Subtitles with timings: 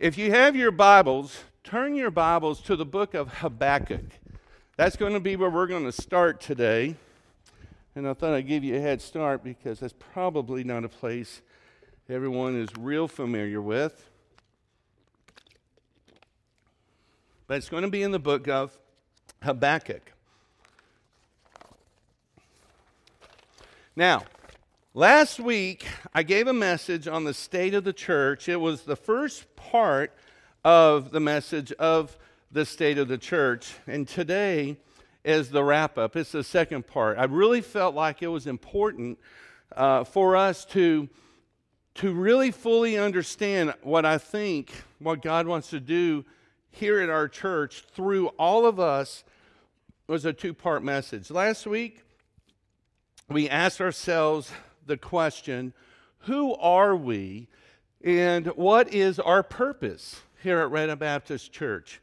[0.00, 4.06] if you have your Bibles, turn your Bibles to the book of Habakkuk.
[4.76, 6.96] That's going to be where we're going to start today.
[7.94, 11.42] And I thought I'd give you a head start because that's probably not a place
[12.08, 14.08] everyone is real familiar with.
[17.46, 18.78] But it's going to be in the book of
[19.42, 20.12] Habakkuk.
[23.94, 24.24] Now,
[24.94, 28.48] Last week, I gave a message on the state of the church.
[28.48, 30.12] It was the first part
[30.64, 32.18] of the message of
[32.50, 33.72] the state of the church.
[33.86, 34.78] And today
[35.24, 36.16] is the wrap up.
[36.16, 37.18] It's the second part.
[37.18, 39.20] I really felt like it was important
[39.76, 41.08] uh, for us to,
[41.94, 46.24] to really fully understand what I think, what God wants to do
[46.72, 49.22] here at our church through all of us
[50.08, 51.30] was a two part message.
[51.30, 52.02] Last week,
[53.28, 54.50] we asked ourselves,
[54.90, 55.72] the question
[56.24, 57.46] who are we
[58.02, 62.00] and what is our purpose here at Retta Baptist Church?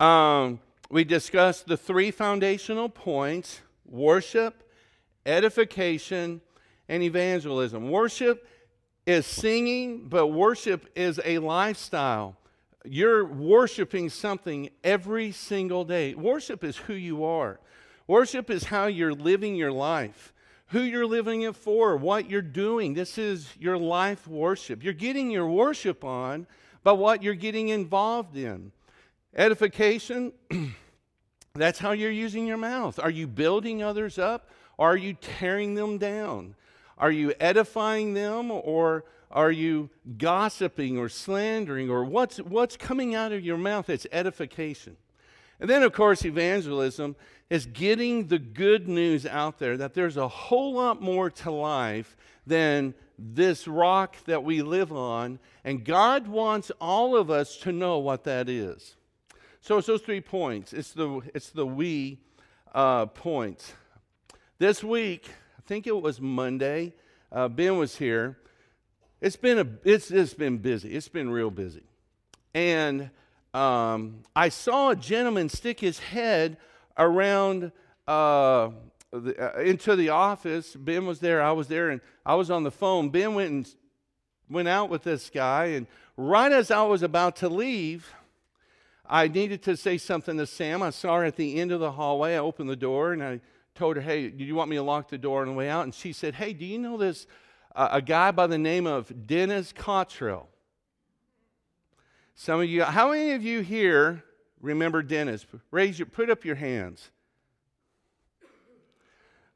[0.00, 0.58] Um,
[0.90, 4.68] we discussed the three foundational points worship,
[5.24, 6.40] edification,
[6.88, 7.88] and evangelism.
[7.88, 8.48] Worship
[9.06, 12.36] is singing, but worship is a lifestyle.
[12.84, 16.14] You're worshiping something every single day.
[16.14, 17.60] Worship is who you are,
[18.08, 20.33] worship is how you're living your life
[20.68, 22.94] who you're living it for, what you're doing.
[22.94, 24.82] This is your life worship.
[24.82, 26.46] You're getting your worship on
[26.82, 28.72] by what you're getting involved in.
[29.34, 30.32] Edification,
[31.54, 32.98] that's how you're using your mouth.
[32.98, 34.48] Are you building others up?
[34.76, 36.54] Or are you tearing them down?
[36.98, 43.32] Are you edifying them or are you gossiping or slandering or what's, what's coming out
[43.32, 43.90] of your mouth?
[43.90, 44.96] It's edification.
[45.60, 47.16] And then, of course, evangelism
[47.54, 52.16] is getting the good news out there that there's a whole lot more to life
[52.48, 55.38] than this rock that we live on.
[55.62, 58.96] And God wants all of us to know what that is.
[59.60, 60.72] So it's those three points.
[60.72, 62.18] It's the, it's the we
[62.74, 63.72] uh, points.
[64.58, 66.92] This week, I think it was Monday,
[67.30, 68.36] uh, Ben was here.
[69.20, 70.92] It's been, a, it's, it's been busy.
[70.92, 71.84] It's been real busy.
[72.52, 73.10] And
[73.54, 76.56] um, I saw a gentleman stick his head
[76.96, 77.72] around
[78.06, 78.70] uh,
[79.12, 80.74] the, uh, into the office.
[80.76, 83.10] Ben was there, I was there, and I was on the phone.
[83.10, 83.74] Ben went and
[84.48, 88.12] went out with this guy, and right as I was about to leave,
[89.06, 90.82] I needed to say something to Sam.
[90.82, 92.34] I saw her at the end of the hallway.
[92.34, 93.40] I opened the door and I
[93.74, 95.84] told her, "Hey, do you want me to lock the door on the way out?"
[95.84, 97.26] And she said, "Hey, do you know this
[97.74, 100.48] uh, a guy by the name of Dennis Cottrell?"
[102.34, 104.24] Some of you, how many of you here
[104.64, 105.46] remember Dennis?
[105.70, 107.10] Raise your, put up your hands.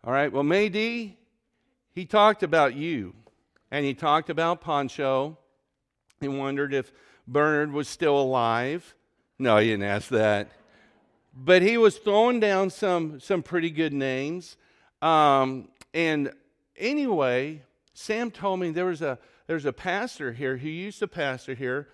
[0.04, 1.14] All right, well, Maydi,
[1.92, 3.14] he talked about you,
[3.70, 5.36] and he talked about Poncho.
[6.20, 6.92] He wondered if
[7.26, 8.94] Bernard was still alive.
[9.38, 10.50] No, he didn't ask that.
[11.34, 14.56] But he was throwing down some, some pretty good names.
[15.02, 16.32] Um, and
[16.76, 17.62] anyway,
[17.94, 21.88] Sam told me there was a, there's a pastor here who used to pastor here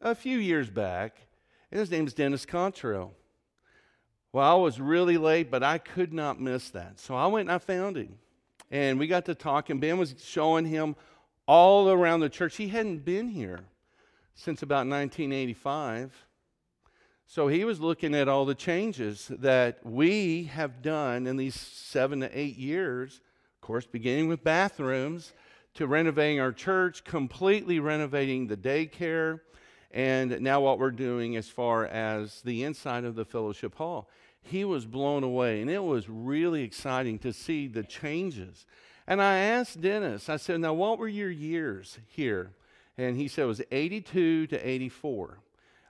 [0.00, 1.27] a few years back,
[1.70, 3.14] and his name is Dennis Cottrell.
[4.32, 6.98] Well, I was really late, but I could not miss that.
[7.00, 8.18] So I went and I found him.
[8.70, 9.80] And we got to talking.
[9.80, 10.96] Ben was showing him
[11.46, 12.56] all around the church.
[12.56, 13.60] He hadn't been here
[14.34, 16.26] since about 1985.
[17.26, 22.20] So he was looking at all the changes that we have done in these seven
[22.20, 23.20] to eight years,
[23.56, 25.34] of course, beginning with bathrooms
[25.74, 29.40] to renovating our church, completely renovating the daycare,
[29.90, 34.08] and now what we're doing as far as the inside of the fellowship hall.
[34.42, 38.66] He was blown away, and it was really exciting to see the changes.
[39.06, 42.52] And I asked Dennis, I said, Now, what were your years here?
[42.96, 45.38] And he said it was 82 to 84.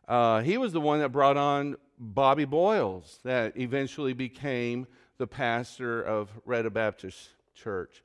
[0.07, 4.87] Uh, he was the one that brought on Bobby Boyles, that eventually became
[5.19, 8.03] the pastor of Retta Baptist Church.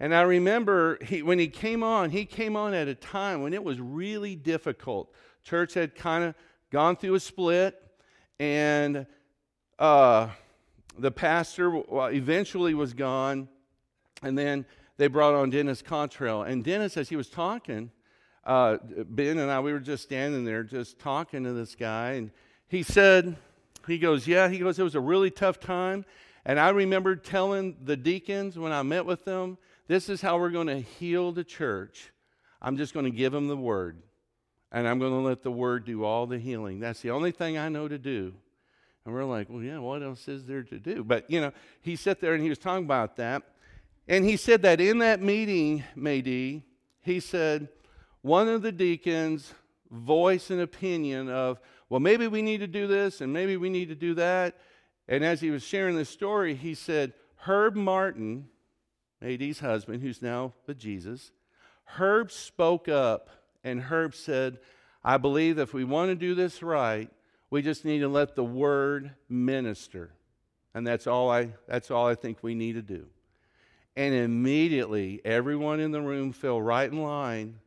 [0.00, 3.52] And I remember he, when he came on, he came on at a time when
[3.52, 5.12] it was really difficult.
[5.44, 6.34] Church had kind of
[6.70, 7.80] gone through a split,
[8.38, 9.06] and
[9.78, 10.28] uh,
[10.98, 13.48] the pastor eventually was gone.
[14.22, 14.64] And then
[14.96, 16.42] they brought on Dennis Cottrell.
[16.42, 17.90] And Dennis, as he was talking,
[18.44, 22.12] uh, Ben and I, we were just standing there just talking to this guy.
[22.12, 22.30] And
[22.68, 23.36] he said,
[23.86, 26.06] he goes, Yeah, he goes, it was a really tough time.
[26.46, 29.58] And I remember telling the deacons when I met with them,
[29.88, 32.10] this is how we're going to heal the church.
[32.62, 34.02] I'm just going to give them the word,
[34.70, 36.80] and I'm going to let the word do all the healing.
[36.80, 38.34] That's the only thing I know to do.
[39.04, 41.02] And we're like, well, yeah, what else is there to do?
[41.02, 43.42] But, you know, he sat there and he was talking about that.
[44.06, 46.62] And he said that in that meeting, Maydi,
[47.00, 47.68] he said,
[48.22, 49.54] one of the deacons
[49.90, 53.88] voice an opinion of, well, maybe we need to do this and maybe we need
[53.88, 54.58] to do that.
[55.08, 58.48] And as he was sharing this story, he said, Herb Martin,
[59.22, 61.32] AD's husband, who's now with Jesus,
[61.84, 63.30] Herb spoke up
[63.64, 64.58] and Herb said,
[65.04, 67.10] I believe if we want to do this right,
[67.50, 70.12] we just need to let the word minister.
[70.74, 73.06] And that's all I that's all I think we need to do.
[73.96, 77.58] And immediately everyone in the room fell right in line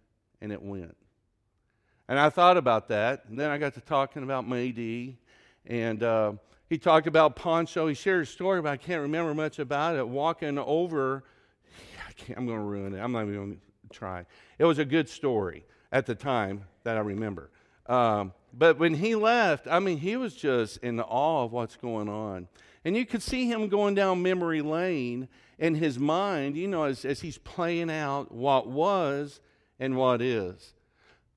[0.42, 0.96] and it went.
[2.08, 3.26] And I thought about that.
[3.28, 5.16] And then I got to talking about Maydi.
[5.66, 6.34] And uh,
[6.70, 7.88] he talked about Poncho.
[7.88, 10.08] He shared a story, but I can't remember much about it.
[10.08, 11.24] Walking over,
[12.30, 13.00] I am going to ruin it.
[13.00, 14.26] I'm not even going to try.
[14.58, 17.50] It was a good story at the time that I remember.
[17.86, 22.10] Um, but when he left, I mean, he was just in awe of what's going
[22.10, 22.48] on.
[22.86, 25.28] And you could see him going down memory lane
[25.58, 29.40] in his mind, you know, as, as he's playing out what was
[29.80, 30.74] and what is.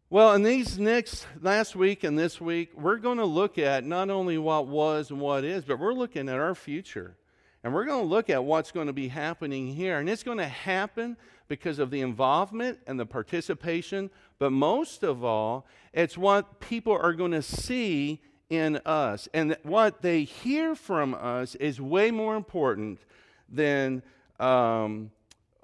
[0.09, 4.09] Well, in these next, last week and this week, we're going to look at not
[4.09, 7.17] only what was and what is, but we're looking at our future.
[7.67, 9.99] And we're going to look at what's going to be happening here.
[9.99, 11.17] And it's going to happen
[11.49, 14.09] because of the involvement and the participation,
[14.39, 19.29] but most of all, it's what people are going to see in us.
[19.35, 23.01] And what they hear from us is way more important
[23.49, 24.05] than,
[24.39, 25.11] um,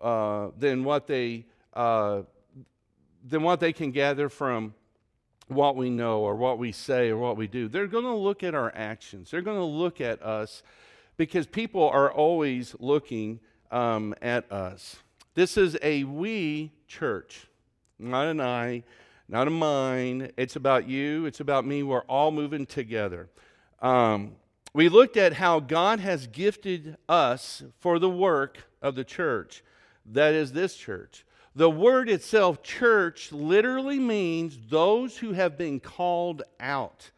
[0.03, 1.47] uh, than what they.
[1.73, 2.23] Uh,
[3.25, 4.75] than what they can gather from
[5.47, 7.69] what we know or what we say or what we do.
[7.69, 9.31] They're going to look at our actions.
[9.31, 10.65] They're going to look at us
[11.17, 14.97] because people are always looking um, at us.
[15.35, 17.47] This is a we church,
[17.99, 18.85] not an I,
[19.29, 20.31] not a mine.
[20.37, 21.83] It's about you, it's about me.
[21.83, 23.29] We're all moving together.
[23.81, 24.37] Um,
[24.75, 29.63] we looked at how God has gifted us for the work of the church.
[30.07, 31.25] That is this church.
[31.55, 37.11] The word itself, church, literally means those who have been called out.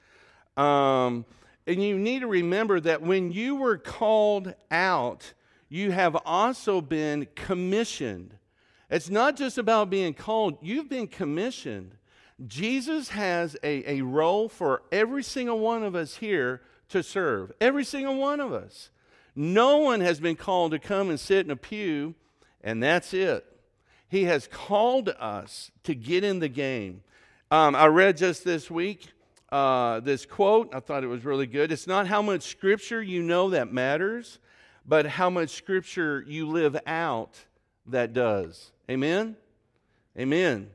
[0.56, 1.24] Um,
[1.66, 5.32] and you need to remember that when you were called out,
[5.68, 8.36] you have also been commissioned.
[8.90, 11.96] It's not just about being called, you've been commissioned.
[12.46, 17.52] Jesus has a, a role for every single one of us here to serve.
[17.60, 18.90] Every single one of us.
[19.34, 22.14] No one has been called to come and sit in a pew,
[22.62, 23.44] and that's it.
[24.08, 27.02] He has called us to get in the game.
[27.50, 29.08] Um, I read just this week
[29.54, 30.74] uh, this quote.
[30.74, 31.70] I thought it was really good.
[31.70, 34.40] It's not how much scripture you know that matters,
[34.84, 37.38] but how much scripture you live out
[37.86, 38.72] that does.
[38.90, 39.36] Amen?
[40.18, 40.70] Amen.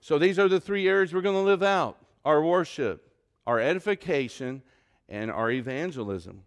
[0.00, 3.06] So these are the three areas we're going to live out our worship,
[3.46, 4.62] our edification,
[5.10, 6.44] and our evangelism.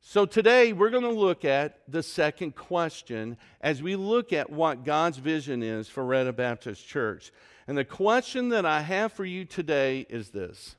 [0.00, 4.84] So today we're going to look at the second question as we look at what
[4.84, 7.30] God's vision is for Retta Baptist Church.
[7.68, 10.74] And the question that I have for you today is this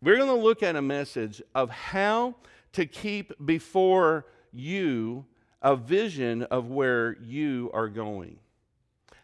[0.00, 2.36] We're going to look at a message of how
[2.72, 5.26] to keep before you
[5.60, 8.38] a vision of where you are going.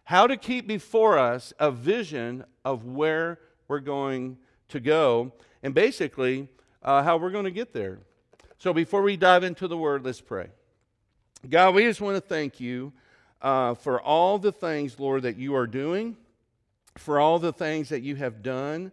[0.02, 3.38] How to keep before us a vision of where
[3.68, 4.38] we're going
[4.68, 5.32] to go,
[5.62, 6.48] and basically
[6.82, 8.00] uh, how we're going to get there.
[8.58, 10.48] So before we dive into the word, let's pray.
[11.48, 12.92] God, we just want to thank you
[13.40, 16.16] uh, for all the things, Lord, that you are doing,
[16.96, 18.90] for all the things that you have done,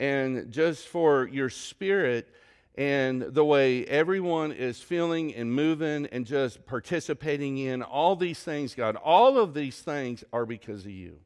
[0.00, 2.26] and just for your spirit
[2.74, 8.74] and the way everyone is feeling and moving and just participating in all these things,
[8.74, 8.96] God.
[8.96, 11.18] All of these things are because of you.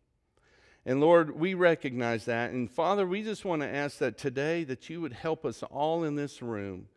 [0.84, 2.50] And Lord, we recognize that.
[2.50, 6.02] And Father, we just want to ask that today that you would help us all
[6.02, 6.88] in this room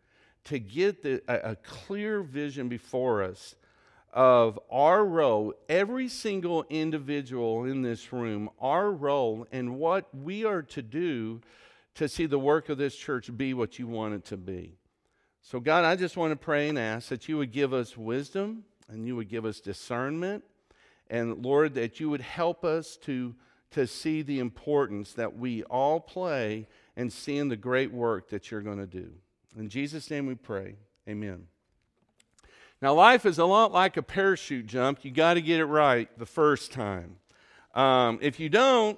[0.44, 3.54] to get the, a, a clear vision before us
[4.12, 10.62] of our role, every single individual in this room, our role and what we are
[10.62, 11.40] to do
[11.98, 14.78] to see the work of this church be what you want it to be.
[15.42, 18.62] So, God, I just want to pray and ask that you would give us wisdom
[18.88, 20.44] and you would give us discernment.
[21.10, 23.34] And Lord, that you would help us to,
[23.72, 28.62] to see the importance that we all play in seeing the great work that you're
[28.62, 29.10] going to do.
[29.56, 30.76] In Jesus' name we pray.
[31.08, 31.48] Amen.
[32.80, 35.04] Now, life is a lot like a parachute jump.
[35.04, 37.16] You got to get it right the first time.
[37.74, 38.96] Um, if you don't,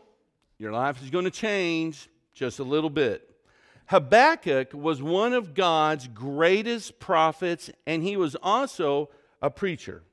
[0.59, 3.29] your life is going to change just a little bit.
[3.89, 9.11] Habakkuk was one of God's greatest prophets, and he was also
[9.43, 10.05] a preacher.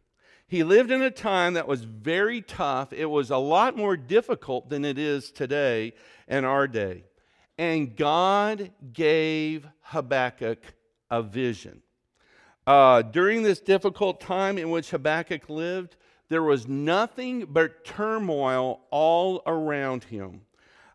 [0.45, 2.91] He lived in a time that was very tough.
[2.91, 5.93] It was a lot more difficult than it is today
[6.27, 7.05] in our day.
[7.57, 10.61] And God gave Habakkuk
[11.09, 11.81] a vision.
[12.65, 15.95] Uh, during this difficult time in which Habakkuk lived,
[16.27, 20.41] there was nothing but turmoil all around him.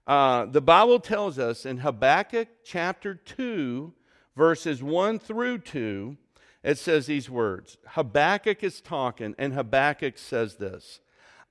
[0.07, 3.93] Uh, the Bible tells us in Habakkuk chapter 2,
[4.37, 6.17] verses 1 through 2,
[6.65, 11.01] it says these words Habakkuk is talking, and Habakkuk says this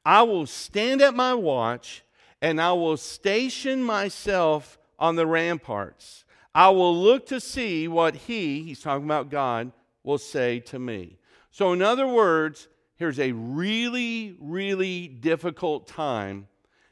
[0.06, 2.04] I will stand at my watch,
[2.42, 6.26] and I will station myself on the ramparts.
[6.54, 9.72] I will look to see what he, he's talking about God,
[10.04, 11.18] will say to me.
[11.50, 16.48] So, in other words, here's a really, really difficult time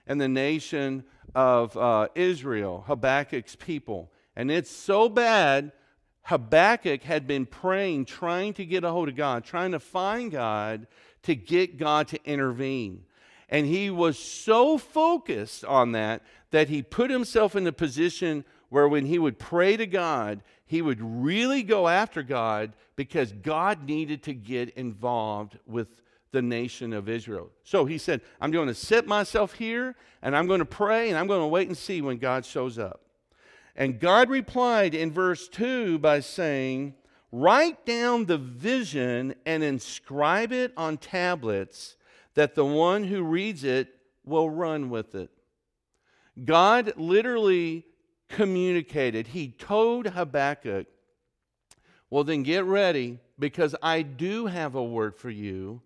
[0.07, 1.03] in the nation
[1.35, 4.11] of uh, Israel, Habakkuk's people.
[4.35, 5.71] And it's so bad,
[6.23, 10.87] Habakkuk had been praying, trying to get a hold of God, trying to find God
[11.23, 13.03] to get God to intervene.
[13.49, 16.21] And he was so focused on that
[16.51, 20.81] that he put himself in a position where when he would pray to God, he
[20.81, 25.87] would really go after God because God needed to get involved with
[26.31, 27.49] the nation of Israel.
[27.63, 31.17] So he said, I'm going to sit myself here and I'm going to pray and
[31.17, 33.01] I'm going to wait and see when God shows up.
[33.75, 36.95] And God replied in verse 2 by saying,
[37.31, 41.95] Write down the vision and inscribe it on tablets
[42.33, 43.89] that the one who reads it
[44.25, 45.29] will run with it.
[46.43, 47.85] God literally
[48.27, 49.27] communicated.
[49.27, 50.87] He told Habakkuk,
[52.09, 55.81] Well, then get ready because I do have a word for you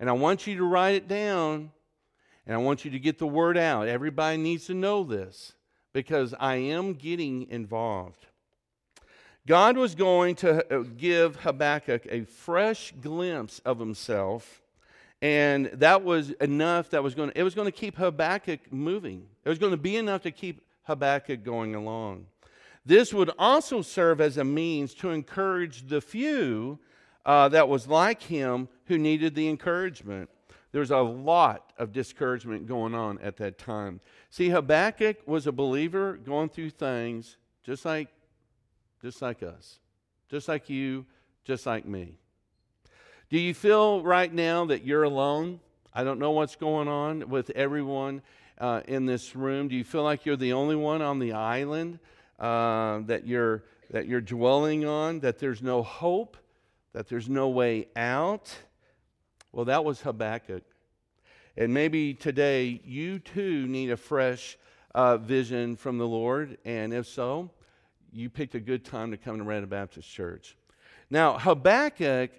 [0.00, 1.70] and I want you to write it down
[2.46, 3.86] and I want you to get the word out.
[3.86, 5.52] Everybody needs to know this
[5.92, 8.26] because I am getting involved.
[9.46, 14.62] God was going to uh, give Habakkuk a fresh glimpse of himself,
[15.22, 19.26] and that was enough that was going to, it was going to keep Habakkuk moving.
[19.44, 22.26] It was going to be enough to keep Habakkuk going along.
[22.84, 26.78] This would also serve as a means to encourage the few
[27.24, 30.30] uh, that was like him who needed the encouragement.
[30.72, 34.00] There's a lot of discouragement going on at that time.
[34.30, 38.08] See, Habakkuk was a believer going through things just like,
[39.02, 39.78] just like us,
[40.30, 41.06] just like you,
[41.44, 42.14] just like me.
[43.30, 45.60] Do you feel right now that you're alone?
[45.92, 48.22] I don't know what's going on with everyone
[48.58, 49.68] uh, in this room.
[49.68, 51.98] Do you feel like you're the only one on the island
[52.38, 55.20] uh, that you're that you're dwelling on?
[55.20, 56.36] That there's no hope?
[56.92, 58.54] That there's no way out?
[59.52, 60.64] Well, that was Habakkuk.
[61.56, 64.56] And maybe today you too need a fresh
[64.94, 66.58] uh, vision from the Lord.
[66.64, 67.50] And if so,
[68.12, 70.56] you picked a good time to come to Retta Baptist Church.
[71.10, 72.30] Now, Habakkuk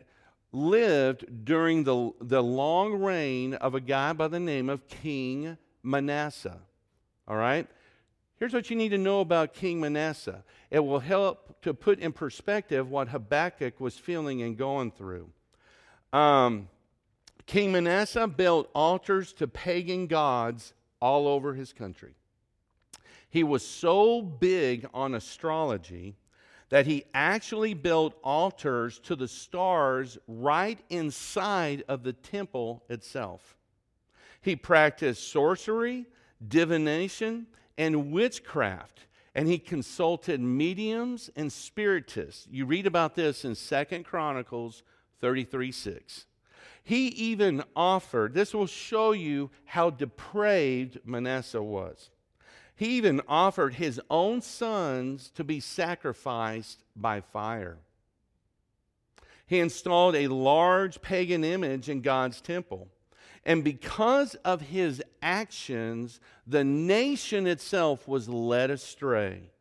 [0.52, 6.60] lived during the, the long reign of a guy by the name of King Manasseh.
[7.28, 7.68] All right?
[8.42, 12.12] Here's what you need to know about King Manasseh it will help to put in
[12.12, 15.30] perspective what Habakkuk was feeling and going through.
[16.12, 16.68] Um,
[17.46, 22.16] King Manasseh built altars to pagan gods all over his country.
[23.30, 26.16] He was so big on astrology
[26.70, 33.56] that he actually built altars to the stars right inside of the temple itself.
[34.42, 36.08] He practiced sorcery,
[36.48, 37.46] divination,
[37.78, 42.48] and witchcraft, and he consulted mediums and spiritists.
[42.50, 44.84] You read about this in Second Chronicles
[45.20, 46.26] 33 6.
[46.84, 52.10] He even offered, this will show you how depraved Manasseh was.
[52.76, 57.78] He even offered his own sons to be sacrificed by fire.
[59.46, 62.88] He installed a large pagan image in God's temple.
[63.44, 69.52] And because of his actions, the nation itself was led astray.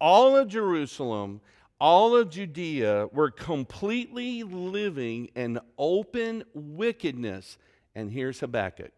[0.00, 1.40] All of Jerusalem
[1.80, 7.56] all of Judea were completely living in open wickedness.
[7.94, 8.90] And here's Habakkuk.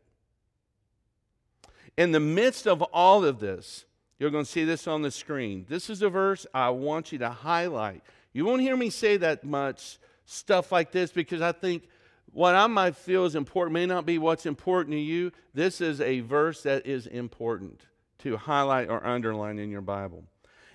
[1.97, 3.85] In the midst of all of this,
[4.19, 5.67] you're going to see this on the screen.
[5.69, 8.03] This is a verse I want you to highlight.
[8.33, 11.89] You won't hear me say that much stuff like this because I think
[12.33, 15.33] what I might feel is important may not be what's important to you.
[15.55, 17.87] This is a verse that is important
[18.19, 20.25] to highlight or underline in your Bible.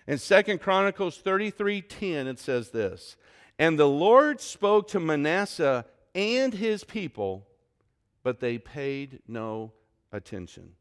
[0.08, 3.18] In Second Chronicles 33:10 it says this,
[3.58, 7.48] "And the Lord spoke to Manasseh and his people,
[8.24, 9.74] but they paid no
[10.12, 10.76] attention."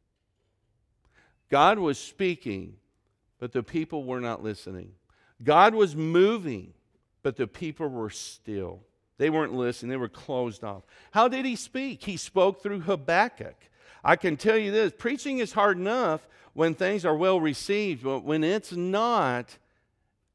[1.48, 2.78] God was speaking,
[3.38, 4.94] but the people were not listening.
[5.42, 6.74] God was moving,
[7.22, 8.86] but the people were still.
[9.18, 10.82] They weren't listening, they were closed off.
[11.12, 12.02] How did he speak?
[12.02, 13.56] He spoke through Habakkuk.
[14.02, 18.20] I can tell you this preaching is hard enough when things are well received, but
[18.20, 19.56] when it's not,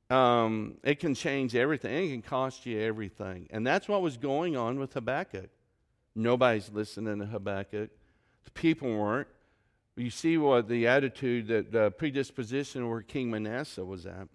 [0.10, 2.06] um, it can change everything.
[2.06, 3.48] It can cost you everything.
[3.52, 5.50] And that's what was going on with Habakkuk.
[6.16, 7.92] Nobody's listening to Habakkuk.
[8.46, 9.28] The people weren't
[10.00, 14.28] you see what the attitude, that the predisposition where King Manasseh was at.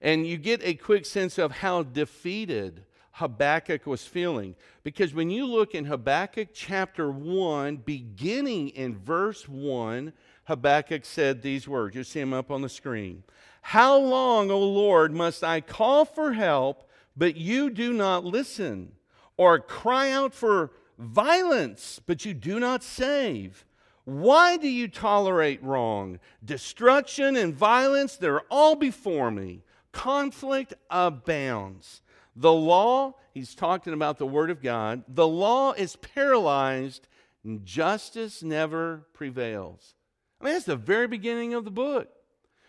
[0.00, 2.84] And you get a quick sense of how defeated
[3.18, 4.54] Habakkuk was feeling.
[4.84, 10.12] Because when you look in Habakkuk chapter 1, beginning in verse 1,
[10.44, 11.96] Habakkuk said these words.
[11.96, 13.24] You see them up on the screen.
[13.60, 18.92] How long, O Lord, must I call for help, but you do not listen?
[19.36, 23.64] Or cry out for violence, but you do not save?
[24.04, 26.20] Why do you tolerate wrong?
[26.44, 29.64] Destruction and violence, they're all before me.
[29.92, 32.00] Conflict abounds.
[32.38, 37.08] The law, he's talking about the Word of God, the law is paralyzed
[37.42, 39.94] and justice never prevails.
[40.40, 42.08] I mean, that's the very beginning of the book.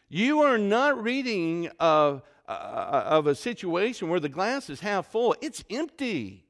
[0.08, 5.36] You are not reading of, uh, of a situation where the glass is half full,
[5.40, 6.48] it's empty.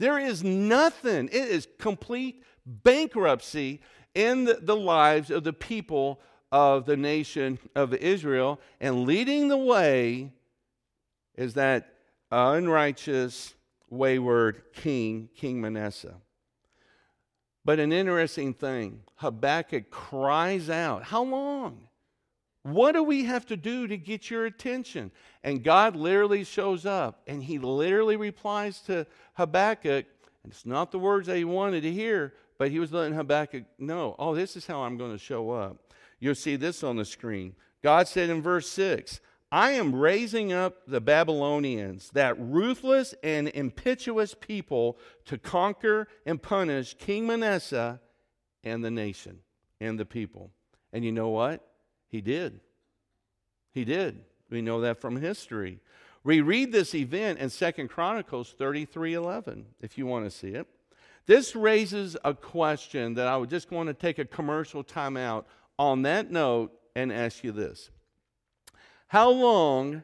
[0.00, 3.80] There is nothing, it is complete bankruptcy
[4.16, 6.20] in the, the lives of the people
[6.50, 8.60] of the nation of Israel.
[8.80, 10.32] And leading the way
[11.36, 11.92] is that
[12.30, 13.54] unrighteous,
[13.90, 16.16] wayward king, King Manasseh.
[17.64, 21.88] But an interesting thing Habakkuk cries out, How long?
[22.62, 25.12] What do we have to do to get your attention?
[25.44, 30.06] And God literally shows up and he literally replies to Habakkuk.
[30.42, 33.64] And it's not the words that he wanted to hear, but he was letting Habakkuk
[33.78, 35.92] know, Oh, this is how I'm going to show up.
[36.18, 37.54] You'll see this on the screen.
[37.82, 39.20] God said in verse 6
[39.52, 46.94] I am raising up the Babylonians, that ruthless and impetuous people, to conquer and punish
[46.94, 48.00] King Manasseh
[48.64, 49.38] and the nation
[49.80, 50.50] and the people.
[50.92, 51.66] And you know what?
[52.08, 52.60] He did.
[53.72, 54.24] He did.
[54.50, 55.80] We know that from history.
[56.24, 60.66] We read this event in Second Chronicles 33 11, if you want to see it.
[61.26, 65.44] This raises a question that I would just want to take a commercial timeout
[65.78, 67.90] on that note and ask you this
[69.08, 70.02] how long,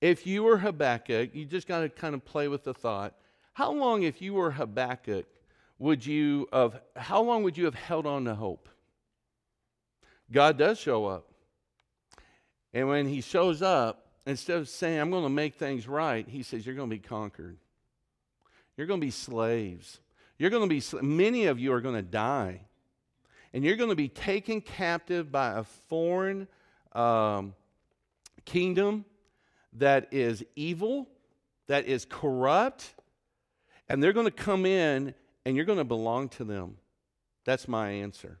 [0.00, 3.14] if you were Habakkuk, you just got to kind of play with the thought,
[3.54, 5.26] how long, if you were Habakkuk,
[5.78, 8.68] would you have, how long would you have held on to hope?
[10.30, 11.28] God does show up.
[12.72, 16.42] And when he shows up, instead of saying, I'm going to make things right, he
[16.42, 17.58] says, You're going to be conquered.
[18.76, 20.00] You're going to be slaves.
[20.38, 22.62] You're going to be, many of you are going to die.
[23.52, 26.48] And you're going to be taken captive by a foreign
[26.92, 27.54] um,
[28.44, 29.04] kingdom
[29.74, 31.08] that is evil,
[31.68, 32.94] that is corrupt,
[33.88, 36.76] and they're going to come in and you're going to belong to them.
[37.44, 38.38] That's my answer.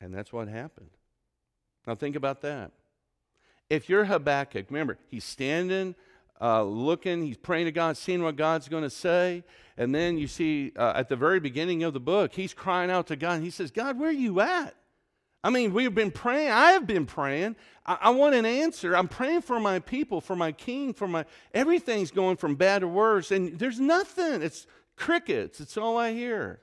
[0.00, 0.90] And that's what happened.
[1.86, 2.70] Now, think about that.
[3.68, 5.94] If you're Habakkuk, remember, he's standing,
[6.40, 9.42] uh, looking, he's praying to God, seeing what God's going to say.
[9.76, 13.08] And then you see uh, at the very beginning of the book, he's crying out
[13.08, 13.34] to God.
[13.34, 14.74] And he says, God, where are you at?
[15.42, 16.50] I mean, we've been praying.
[16.50, 17.56] I have been praying.
[17.86, 18.96] I, I, want an answer.
[18.96, 21.24] I'm praying for my people, for my king, for my.
[21.54, 24.42] Everything's going from bad to worse, and there's nothing.
[24.42, 25.60] It's crickets.
[25.60, 26.60] It's all I hear.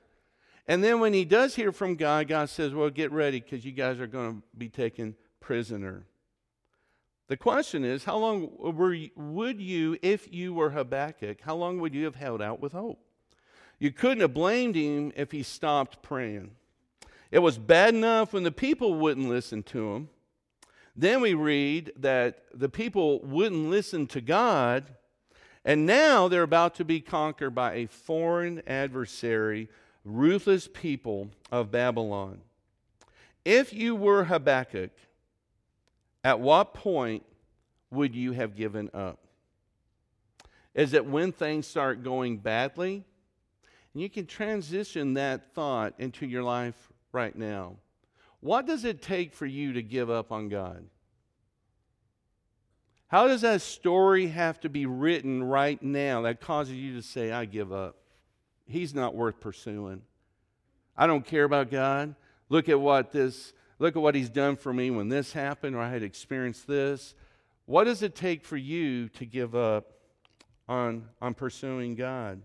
[0.68, 3.72] And then when he does hear from God, God says, Well, get ready because you
[3.72, 6.04] guys are going to be taken prisoner.
[7.28, 8.50] The question is, how long
[8.94, 12.72] you, would you, if you were Habakkuk, how long would you have held out with
[12.72, 13.00] hope?
[13.80, 16.52] You couldn't have blamed him if he stopped praying.
[17.30, 20.08] It was bad enough when the people wouldn't listen to him.
[20.94, 24.94] Then we read that the people wouldn't listen to God,
[25.64, 29.68] and now they're about to be conquered by a foreign adversary,
[30.04, 32.40] ruthless people of Babylon.
[33.44, 34.90] If you were Habakkuk,
[36.24, 37.24] at what point
[37.90, 39.18] would you have given up?
[40.74, 43.04] Is it when things start going badly?
[43.92, 47.76] And you can transition that thought into your life right now.
[48.40, 50.84] What does it take for you to give up on God?
[53.08, 57.32] How does that story have to be written right now that causes you to say,
[57.32, 57.96] I give up?
[58.66, 60.02] He's not worth pursuing.
[60.96, 62.14] I don't care about God.
[62.50, 65.80] Look at what this, look at what he's done for me when this happened or
[65.80, 67.14] I had experienced this.
[67.64, 69.92] What does it take for you to give up
[70.68, 72.42] on, on pursuing God?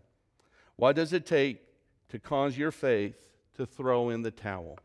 [0.77, 1.62] What does it take
[2.10, 4.79] to cause your faith to throw in the towel.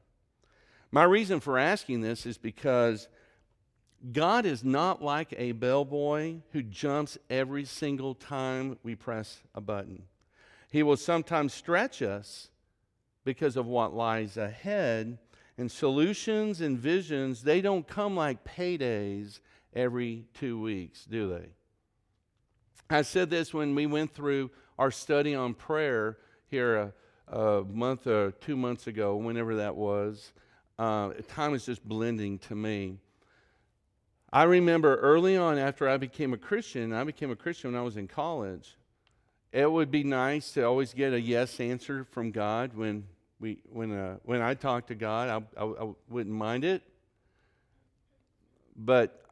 [0.91, 3.09] My reason for asking this is because
[4.13, 10.05] God is not like a bellboy who jumps every single time we press a button.
[10.71, 12.51] He will sometimes stretch us
[13.25, 15.19] because of what lies ahead.
[15.59, 19.41] And solutions and visions, they don't come like paydays
[19.75, 21.49] every two weeks, do they?
[22.89, 26.95] I said this when we went through our study on prayer here
[27.33, 30.33] month or two months ago, whenever that was.
[30.79, 32.99] Uh, time is just blending to me.
[34.33, 37.85] I remember early on after I became a Christian, I became a Christian when I
[37.85, 38.77] was in college.
[39.53, 43.05] It would be nice to always get a yes answer from God when
[43.41, 45.47] we when uh, when I talk to God.
[45.57, 46.83] I, I, I wouldn't mind it,
[48.77, 49.23] but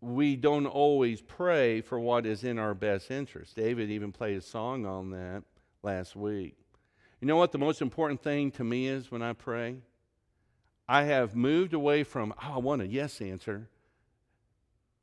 [0.00, 3.54] we don't always pray for what is in our best interest.
[3.54, 5.42] David even played a song on that
[5.82, 6.56] last week.
[7.20, 9.76] You know what the most important thing to me is when I pray?
[10.88, 13.68] I have moved away from, oh, I want a yes answer.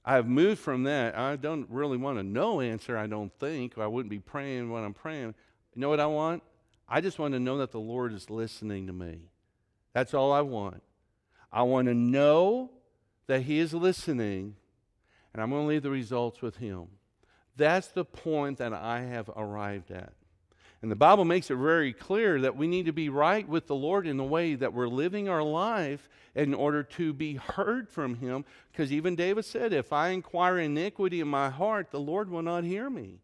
[0.03, 1.17] I have moved from that.
[1.17, 3.77] I don't really want a no answer, I don't think.
[3.77, 5.35] I wouldn't be praying when I'm praying.
[5.75, 6.43] You know what I want?
[6.89, 9.29] I just want to know that the Lord is listening to me.
[9.93, 10.81] That's all I want.
[11.51, 12.71] I want to know
[13.27, 14.55] that He is listening,
[15.33, 16.87] and I'm going to leave the results with Him.
[17.55, 20.13] That's the point that I have arrived at.
[20.81, 23.75] And the Bible makes it very clear that we need to be right with the
[23.75, 28.15] Lord in the way that we're living our life in order to be heard from
[28.15, 28.45] Him.
[28.71, 32.63] Because even David said, If I inquire iniquity in my heart, the Lord will not
[32.63, 33.21] hear me.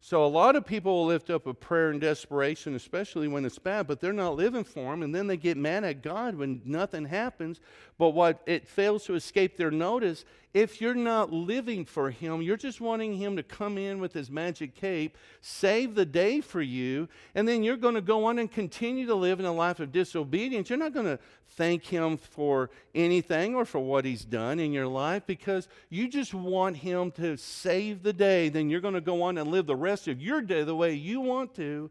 [0.00, 3.58] So a lot of people will lift up a prayer in desperation, especially when it's
[3.58, 6.62] bad, but they're not living for him, and then they get mad at God when
[6.64, 7.60] nothing happens.
[7.98, 10.24] But what it fails to escape their notice,
[10.56, 14.30] if you're not living for him, you're just wanting him to come in with his
[14.30, 18.50] magic cape, save the day for you, and then you're going to go on and
[18.50, 20.70] continue to live in a life of disobedience.
[20.70, 21.18] You're not going to
[21.50, 26.32] thank him for anything or for what he's done in your life because you just
[26.32, 28.48] want him to save the day.
[28.48, 30.94] Then you're going to go on and live the rest of your day the way
[30.94, 31.90] you want to.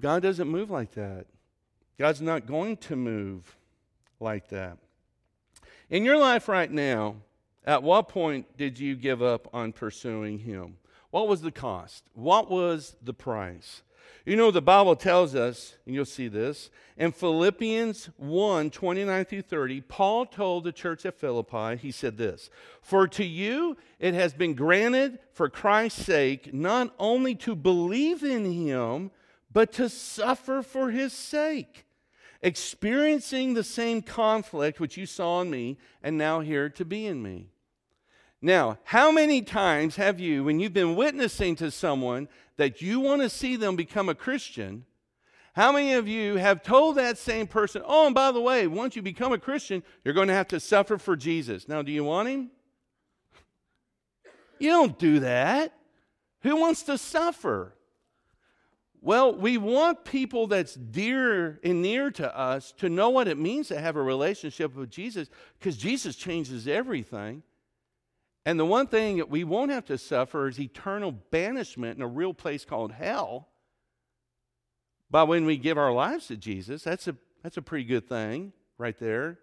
[0.00, 1.26] God doesn't move like that.
[1.98, 3.56] God's not going to move
[4.20, 4.78] like that.
[5.90, 7.16] In your life right now,
[7.64, 10.76] at what point did you give up on pursuing Him?
[11.10, 12.04] What was the cost?
[12.14, 13.82] What was the price?
[14.26, 19.42] You know, the Bible tells us, and you'll see this, in Philippians 1 29 through
[19.42, 22.48] 30, Paul told the church at Philippi, he said this
[22.80, 28.50] For to you it has been granted for Christ's sake not only to believe in
[28.50, 29.10] him,
[29.52, 31.84] but to suffer for his sake,
[32.40, 37.22] experiencing the same conflict which you saw in me and now here to be in
[37.22, 37.50] me.
[38.44, 42.28] Now, how many times have you, when you've been witnessing to someone
[42.58, 44.84] that you want to see them become a Christian,
[45.54, 48.96] how many of you have told that same person, oh, and by the way, once
[48.96, 51.68] you become a Christian, you're going to have to suffer for Jesus?
[51.68, 52.50] Now, do you want him?
[54.58, 55.72] You don't do that.
[56.42, 57.72] Who wants to suffer?
[59.00, 63.68] Well, we want people that's dear and near to us to know what it means
[63.68, 67.42] to have a relationship with Jesus because Jesus changes everything.
[68.46, 72.08] And the one thing that we won't have to suffer is eternal banishment in a
[72.08, 73.48] real place called hell.
[75.10, 78.52] But when we give our lives to Jesus, that's a, that's a pretty good thing
[78.78, 79.38] right there.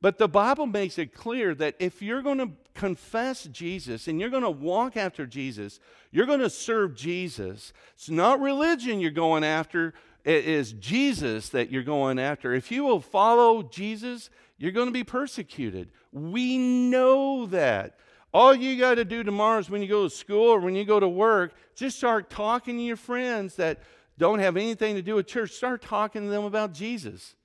[0.00, 4.30] But the Bible makes it clear that if you're going to confess Jesus and you're
[4.30, 5.80] going to walk after Jesus,
[6.12, 7.72] you're going to serve Jesus.
[7.94, 9.94] It's not religion you're going after,
[10.24, 12.54] it is Jesus that you're going after.
[12.54, 15.90] If you will follow Jesus, you're going to be persecuted.
[16.12, 17.98] We know that.
[18.34, 20.84] All you got to do tomorrow is when you go to school or when you
[20.84, 23.82] go to work, just start talking to your friends that
[24.18, 25.52] don't have anything to do with church.
[25.52, 27.36] Start talking to them about Jesus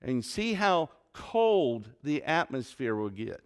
[0.00, 3.42] and see how cold the atmosphere will get.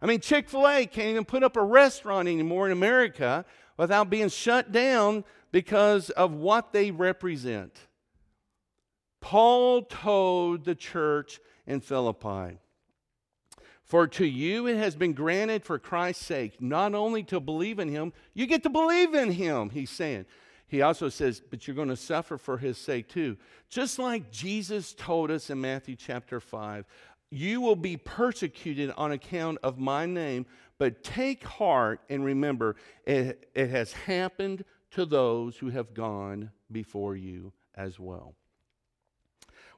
[0.00, 3.44] I mean, Chick fil A can't even put up a restaurant anymore in America
[3.76, 7.78] without being shut down because of what they represent.
[9.20, 12.58] Paul told the church in Philippi,
[13.84, 17.88] For to you it has been granted for Christ's sake, not only to believe in
[17.88, 20.26] him, you get to believe in him, he's saying.
[20.66, 23.36] He also says, But you're going to suffer for his sake too.
[23.68, 26.86] Just like Jesus told us in Matthew chapter 5,
[27.30, 30.46] you will be persecuted on account of my name,
[30.78, 37.16] but take heart and remember it, it has happened to those who have gone before
[37.16, 38.34] you as well.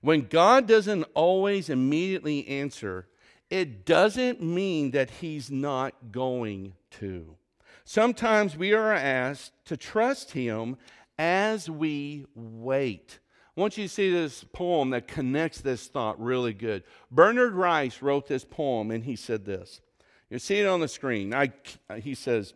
[0.05, 3.07] When God doesn't always immediately answer,
[3.49, 7.39] it doesn't mean that He's not going to.
[7.87, 10.77] Sometimes we are asked to trust Him
[11.19, 13.19] as we wait.
[13.57, 16.85] I want you to see this poem that connects this thought really good.
[17.11, 19.81] Bernard Rice wrote this poem, and he said this.
[20.29, 21.33] You see it on the screen.
[21.33, 21.51] I,
[22.03, 22.53] he says,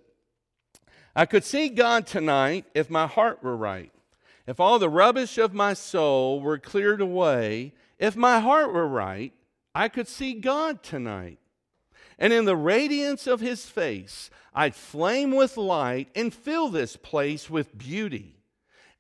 [1.16, 3.90] I could see God tonight if my heart were right.
[4.48, 9.34] If all the rubbish of my soul were cleared away, if my heart were right,
[9.74, 11.38] I could see God tonight.
[12.18, 17.50] And in the radiance of his face, I'd flame with light and fill this place
[17.50, 18.36] with beauty.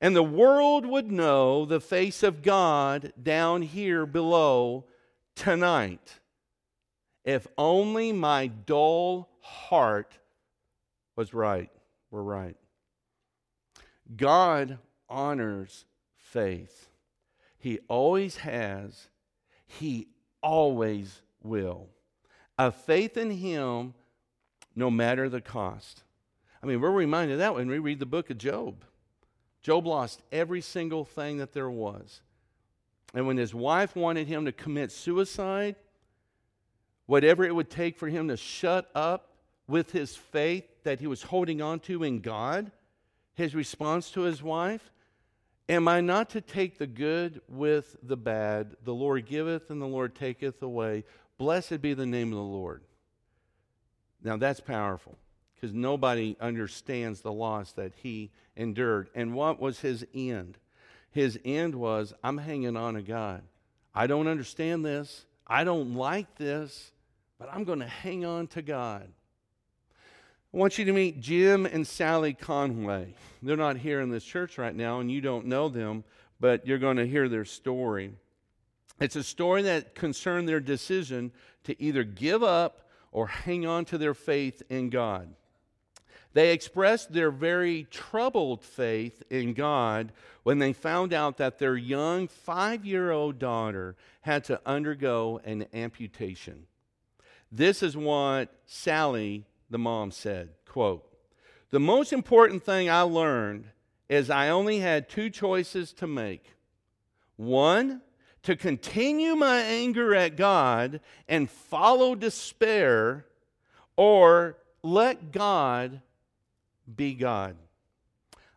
[0.00, 4.84] and the world would know the face of God down here below
[5.34, 6.20] tonight
[7.24, 10.18] if only my dull heart
[11.16, 11.70] was right,
[12.10, 12.56] were right.
[14.16, 15.84] God honors
[16.16, 16.88] faith.
[17.58, 19.08] He always has,
[19.66, 20.08] He
[20.42, 21.88] always will.
[22.58, 23.94] A faith in Him
[24.74, 26.02] no matter the cost.
[26.62, 28.84] I mean, we're reminded of that when we read the book of Job.
[29.62, 32.20] Job lost every single thing that there was.
[33.14, 35.76] And when his wife wanted him to commit suicide,
[37.06, 39.30] whatever it would take for him to shut up
[39.66, 42.70] with his faith that he was holding on to in God,
[43.34, 44.90] his response to his wife,
[45.68, 48.76] Am I not to take the good with the bad?
[48.84, 51.04] The Lord giveth and the Lord taketh away.
[51.36, 52.82] Blessed be the name of the Lord.
[54.22, 55.18] Now that's powerful
[55.54, 59.10] because nobody understands the loss that he endured.
[59.14, 60.56] And what was his end?
[61.10, 63.42] His end was I'm hanging on to God.
[63.94, 65.26] I don't understand this.
[65.46, 66.92] I don't like this,
[67.38, 69.08] but I'm going to hang on to God.
[70.52, 73.14] I want you to meet Jim and Sally Conway.
[73.42, 76.04] They're not here in this church right now, and you don't know them,
[76.40, 78.12] but you're going to hear their story.
[78.98, 81.32] It's a story that concerned their decision
[81.64, 85.28] to either give up or hang on to their faith in God.
[86.32, 90.12] They expressed their very troubled faith in God
[90.44, 95.66] when they found out that their young five year old daughter had to undergo an
[95.74, 96.66] amputation.
[97.52, 101.04] This is what Sally, the mom, said quote,
[101.70, 103.66] The most important thing I learned
[104.08, 106.54] is I only had two choices to make.
[107.36, 108.02] One,
[108.44, 113.26] to continue my anger at God and follow despair,
[113.96, 116.00] or let God
[116.96, 117.56] be God.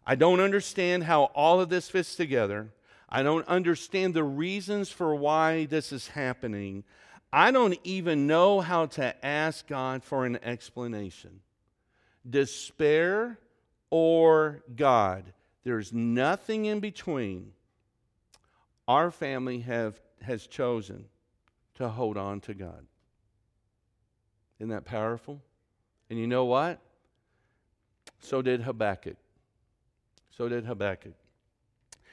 [0.06, 2.70] I don't understand how all of this fits together.
[3.10, 6.84] I don't understand the reasons for why this is happening.
[7.34, 11.40] I don't even know how to ask God for an explanation.
[12.30, 13.40] Despair
[13.90, 17.54] or God, there's nothing in between.
[18.88, 21.06] Our family have, has chosen
[21.76, 22.86] to hold on to God.
[24.60, 25.42] Isn't that powerful?
[26.10, 26.80] And you know what?
[28.20, 29.18] So did Habakkuk.
[30.30, 31.14] So did Habakkuk.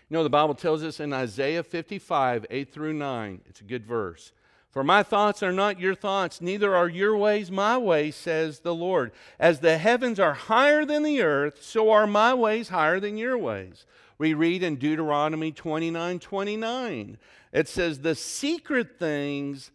[0.09, 3.85] You know, the Bible tells us in Isaiah 55, 8 through 9, it's a good
[3.85, 4.33] verse.
[4.71, 8.75] For my thoughts are not your thoughts, neither are your ways my ways, says the
[8.75, 9.13] Lord.
[9.39, 13.39] As the heavens are higher than the earth, so are my ways higher than your
[13.39, 13.87] ways.
[14.19, 17.19] We read in Deuteronomy 29 29,
[17.53, 19.71] it says, The secret things,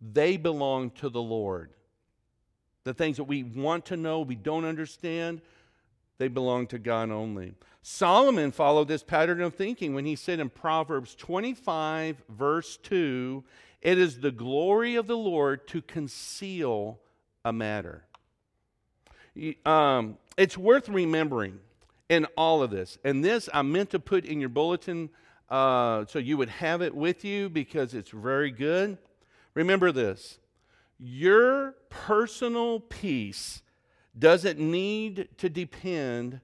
[0.00, 1.70] they belong to the Lord.
[2.84, 5.42] The things that we want to know, we don't understand,
[6.18, 7.54] they belong to God only.
[7.82, 13.44] Solomon followed this pattern of thinking when he said in Proverbs 25, verse 2,
[13.84, 16.98] It is the glory of the Lord to conceal
[17.44, 18.04] a matter.
[19.66, 21.60] Um, it's worth remembering
[22.08, 22.98] in all of this.
[23.04, 25.10] And this I meant to put in your bulletin
[25.50, 28.96] uh, so you would have it with you because it's very good.
[29.52, 30.38] Remember this
[30.98, 33.62] your personal peace
[34.18, 36.40] doesn't need to depend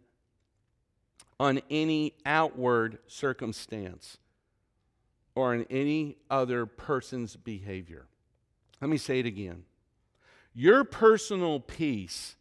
[1.38, 4.18] on any outward circumstance
[5.35, 8.07] or on any other person's behavior.
[8.81, 9.64] Let me say it again.
[10.55, 12.37] Your personal peace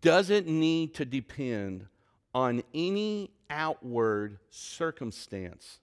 [0.00, 1.86] doesn't need to depend
[2.34, 5.80] on any outward circumstance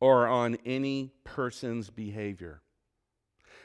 [0.00, 2.60] or on any person's behavior.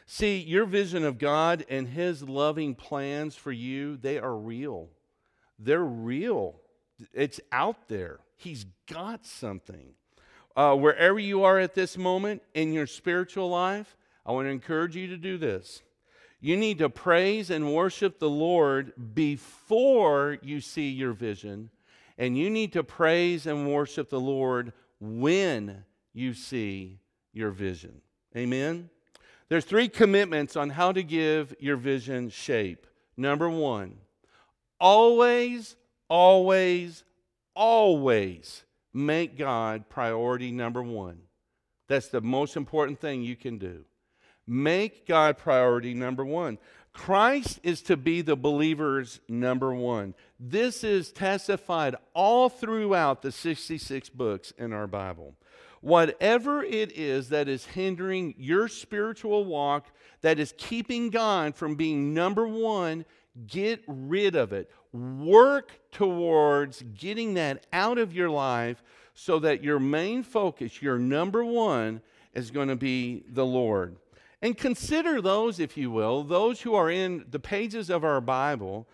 [0.05, 4.89] See, your vision of God and His loving plans for you, they are real.
[5.59, 6.55] They're real.
[7.13, 8.19] It's out there.
[8.35, 9.93] He's got something.
[10.55, 14.95] Uh, wherever you are at this moment in your spiritual life, I want to encourage
[14.95, 15.81] you to do this.
[16.39, 21.69] You need to praise and worship the Lord before you see your vision,
[22.17, 26.99] and you need to praise and worship the Lord when you see
[27.31, 28.01] your vision.
[28.35, 28.89] Amen?
[29.49, 32.87] There's three commitments on how to give your vision shape.
[33.17, 33.97] Number one,
[34.79, 35.75] always,
[36.09, 37.03] always,
[37.55, 41.19] always make God priority number one.
[41.87, 43.85] That's the most important thing you can do.
[44.47, 46.57] Make God priority number one.
[46.93, 50.13] Christ is to be the believer's number one.
[50.39, 55.35] This is testified all throughout the 66 books in our Bible.
[55.79, 59.87] Whatever it is that is hindering your spiritual walk,
[60.21, 63.05] that is keeping God from being number one,
[63.47, 64.69] Get rid of it.
[64.91, 71.43] Work towards getting that out of your life so that your main focus, your number
[71.43, 72.01] one,
[72.33, 73.97] is going to be the Lord.
[74.41, 78.87] And consider those, if you will, those who are in the pages of our Bible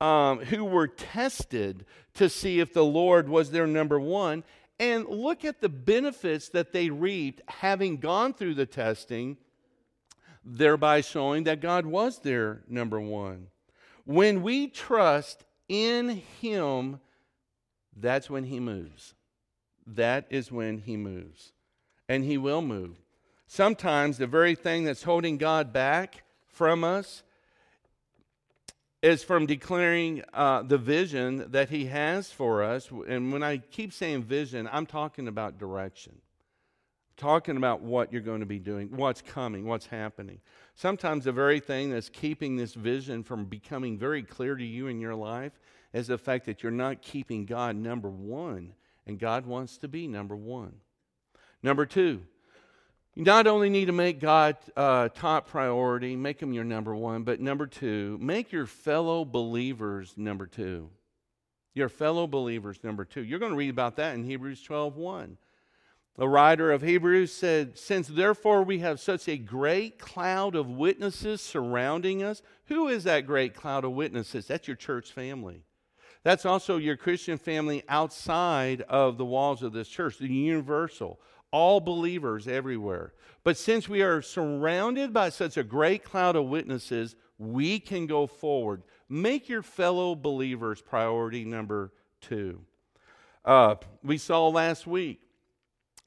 [0.00, 4.44] um, who were tested to see if the Lord was their number one.
[4.80, 9.36] And look at the benefits that they reaped having gone through the testing,
[10.44, 13.48] thereby showing that God was their number one.
[14.04, 17.00] When we trust in Him,
[17.96, 19.14] that's when He moves.
[19.86, 21.52] That is when He moves.
[22.08, 22.96] And He will move.
[23.46, 27.22] Sometimes the very thing that's holding God back from us
[29.02, 32.90] is from declaring uh, the vision that He has for us.
[33.06, 36.14] And when I keep saying vision, I'm talking about direction,
[37.16, 40.40] talking about what you're going to be doing, what's coming, what's happening.
[40.74, 45.00] Sometimes the very thing that's keeping this vision from becoming very clear to you in
[45.00, 45.52] your life
[45.92, 48.74] is the fact that you're not keeping God number one,
[49.06, 50.74] and God wants to be number one.
[51.62, 52.22] Number two,
[53.14, 57.22] you not only need to make God uh, top priority, make him your number one,
[57.22, 60.90] but number two, make your fellow believers number two.
[61.74, 63.22] Your fellow believers number two.
[63.22, 65.38] You're going to read about that in Hebrews 12 1.
[66.16, 71.40] The writer of Hebrews said, Since therefore we have such a great cloud of witnesses
[71.40, 74.46] surrounding us, who is that great cloud of witnesses?
[74.46, 75.64] That's your church family.
[76.22, 81.80] That's also your Christian family outside of the walls of this church, the universal, all
[81.80, 83.12] believers everywhere.
[83.42, 88.28] But since we are surrounded by such a great cloud of witnesses, we can go
[88.28, 88.84] forward.
[89.08, 92.60] Make your fellow believers priority number two.
[93.44, 95.20] Uh, we saw last week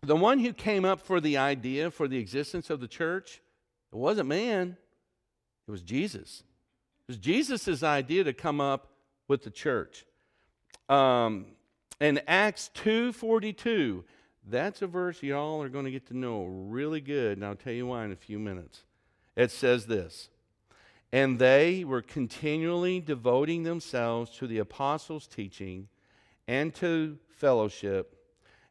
[0.01, 3.41] the one who came up for the idea for the existence of the church,
[3.91, 4.77] it wasn't man,
[5.67, 6.43] it was Jesus.
[7.07, 8.91] It was Jesus' idea to come up
[9.27, 10.05] with the church.
[10.89, 11.47] Um,
[11.99, 14.03] in Acts 2.42,
[14.49, 17.73] that's a verse y'all are going to get to know really good, and I'll tell
[17.73, 18.83] you why in a few minutes.
[19.35, 20.29] It says this,
[21.11, 25.89] And they were continually devoting themselves to the apostles' teaching
[26.47, 28.16] and to fellowship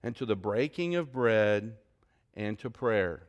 [0.07, 1.75] and to the breaking of bread
[2.35, 3.25] and to prayer.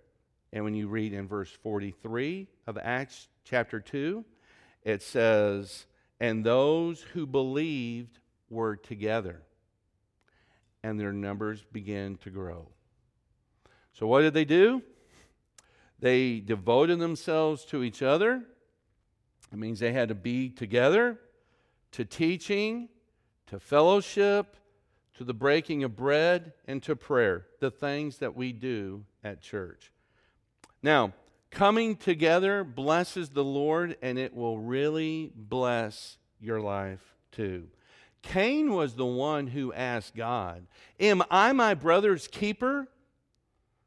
[0.53, 4.23] And when you read in verse 43 of Acts chapter 2,
[4.83, 5.87] it says,
[6.19, 8.19] And those who believed
[8.51, 9.41] were together,
[10.83, 12.67] and their numbers began to grow.
[13.93, 14.83] So, what did they do?
[15.97, 18.43] They devoted themselves to each other.
[19.51, 21.17] It means they had to be together,
[21.93, 22.89] to teaching,
[23.47, 24.55] to fellowship,
[25.17, 29.91] to the breaking of bread, and to prayer, the things that we do at church.
[30.83, 31.13] Now,
[31.49, 37.67] coming together blesses the Lord, and it will really bless your life too.
[38.21, 40.67] Cain was the one who asked God,
[40.99, 42.87] Am I my brother's keeper?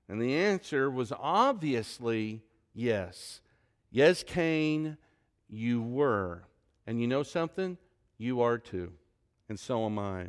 [0.09, 2.43] And the answer was obviously
[2.75, 3.41] yes.
[3.93, 4.97] Yes, Cain,
[5.49, 6.43] you were.
[6.87, 7.79] And you know something?
[8.19, 8.93] You are too.
[9.49, 10.27] And so am I.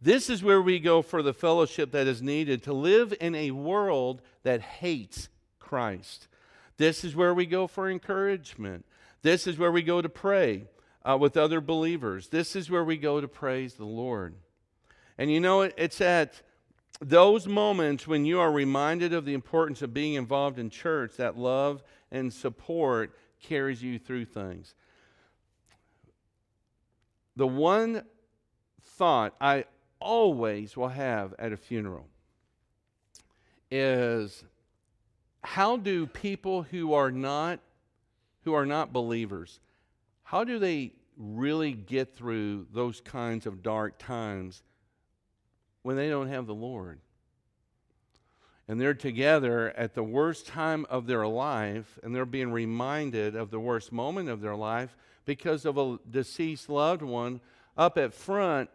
[0.00, 3.50] This is where we go for the fellowship that is needed to live in a
[3.50, 6.28] world that hates Christ.
[6.76, 8.86] This is where we go for encouragement.
[9.22, 10.66] This is where we go to pray
[11.04, 12.28] uh, with other believers.
[12.28, 14.34] This is where we go to praise the Lord.
[15.16, 16.42] And you know, it's at
[17.00, 21.36] those moments when you are reminded of the importance of being involved in church that
[21.36, 21.82] love
[22.12, 24.74] and support carries you through things.
[27.36, 28.02] The one
[28.82, 29.64] thought I
[30.00, 32.06] always will have at a funeral
[33.70, 34.44] is
[35.42, 37.60] how do people who are not
[38.44, 39.60] who are not believers
[40.22, 44.62] how do they really get through those kinds of dark times
[45.82, 47.00] when they don't have the lord?
[48.68, 53.50] And they're together at the worst time of their life and they're being reminded of
[53.50, 57.40] the worst moment of their life because of a deceased loved one
[57.76, 58.68] up at front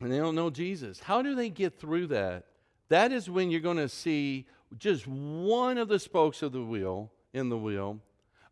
[0.00, 1.00] and they don't know Jesus.
[1.00, 2.46] How do they get through that?
[2.88, 4.46] That is when you're going to see
[4.78, 8.00] just one of the spokes of the wheel in the wheel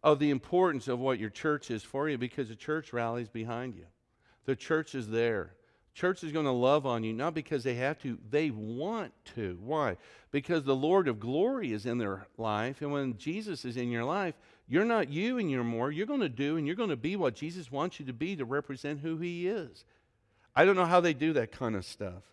[0.03, 3.75] of the importance of what your church is for you because the church rallies behind
[3.75, 3.87] you.
[4.45, 5.55] The church is there.
[5.95, 9.59] Church is going to love on you, not because they have to, they want to.
[9.61, 9.97] Why?
[10.31, 12.81] Because the Lord of glory is in their life.
[12.81, 14.35] And when Jesus is in your life,
[14.69, 15.91] you're not you anymore.
[15.91, 18.37] You're going to do and you're going to be what Jesus wants you to be
[18.37, 19.85] to represent who He is.
[20.59, 22.25] I don't know how they do that kind of stuff.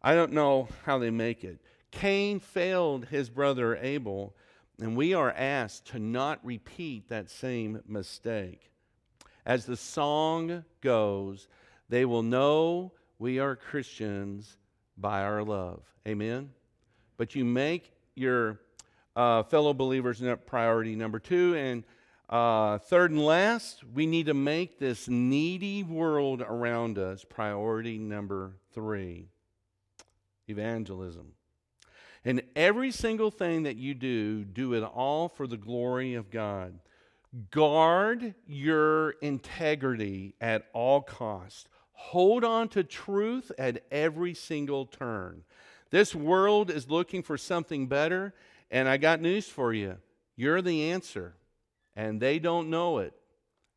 [0.00, 1.58] I don't know how they make it.
[1.90, 4.36] Cain failed his brother Abel,
[4.80, 8.70] and we are asked to not repeat that same mistake.
[9.44, 11.48] As the song goes,
[11.88, 14.58] they will know we are Christians
[14.96, 15.82] by our love.
[16.06, 16.50] Amen?
[17.16, 18.60] But you make your
[19.16, 21.56] uh, fellow believers priority number two.
[21.56, 21.82] And
[22.32, 28.56] uh, third and last, we need to make this needy world around us priority number
[28.72, 29.28] three
[30.48, 31.34] evangelism.
[32.24, 36.78] And every single thing that you do, do it all for the glory of God.
[37.50, 41.68] Guard your integrity at all costs.
[41.92, 45.44] Hold on to truth at every single turn.
[45.90, 48.32] This world is looking for something better,
[48.70, 49.98] and I got news for you.
[50.34, 51.34] You're the answer,
[51.96, 53.14] and they don't know it.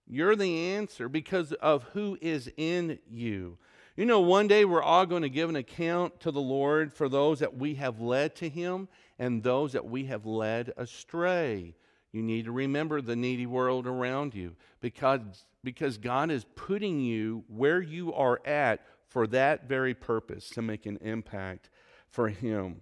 [0.08, 3.58] You're the answer because of who is in you.
[3.96, 7.08] You know, one day we're all going to give an account to the Lord for
[7.08, 8.88] those that we have led to Him
[9.18, 11.76] and those that we have led astray.
[12.12, 17.46] You need to remember the needy world around you because, because God is putting you
[17.48, 21.70] where you are at for that very purpose to make an impact
[22.10, 22.82] for Him.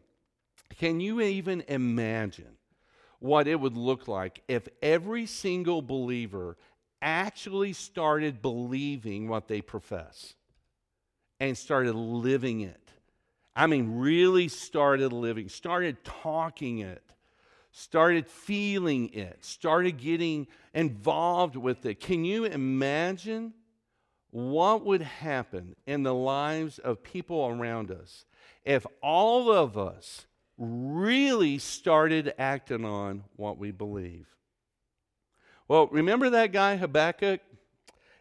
[0.77, 2.57] Can you even imagine
[3.23, 6.57] what it would look like if every single believer
[7.01, 10.33] actually started believing what they profess
[11.39, 12.91] and started living it?
[13.55, 17.01] I mean, really started living, started talking it,
[17.71, 22.01] started feeling it, started getting involved with it.
[22.01, 23.53] Can you imagine
[24.31, 28.25] what would happen in the lives of people around us
[28.65, 30.25] if all of us
[30.57, 34.27] really started acting on what we believe.
[35.67, 37.41] Well, remember that guy Habakkuk?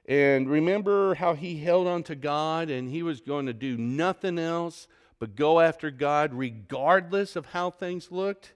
[0.06, 4.38] And remember how he held on to God and he was going to do nothing
[4.38, 4.88] else
[5.20, 8.52] but go after God regardless of how things looked?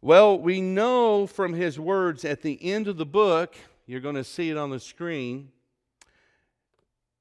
[0.00, 3.54] Well, we know from his words at the end of the book,
[3.86, 5.50] you're going to see it on the screen,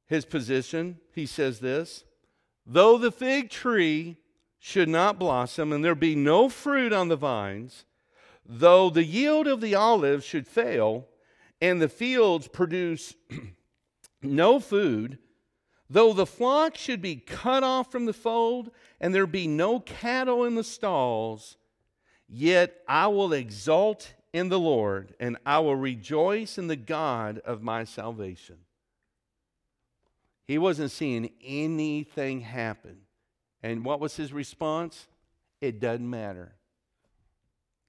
[0.07, 0.99] his position.
[1.13, 2.05] He says this
[2.65, 4.17] Though the fig tree
[4.63, 7.83] should not blossom, and there be no fruit on the vines,
[8.45, 11.07] though the yield of the olive should fail,
[11.59, 13.15] and the fields produce
[14.21, 15.17] no food,
[15.89, 20.45] though the flock should be cut off from the fold, and there be no cattle
[20.45, 21.57] in the stalls,
[22.29, 27.63] yet I will exult in the Lord, and I will rejoice in the God of
[27.63, 28.57] my salvation.
[30.45, 33.07] He wasn't seeing anything happen.
[33.63, 35.07] And what was his response?
[35.59, 36.53] It doesn't matter.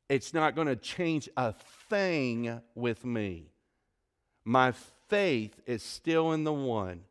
[0.08, 1.54] It's not going to change a
[1.88, 3.46] thing with me.
[4.44, 4.72] My
[5.08, 7.04] faith is still in the one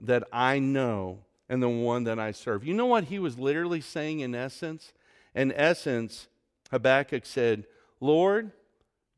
[0.00, 2.64] that I know and the one that I serve.
[2.64, 4.92] You know what he was literally saying in essence?
[5.34, 6.26] In essence,
[6.70, 7.66] Habakkuk said,
[8.00, 8.50] Lord,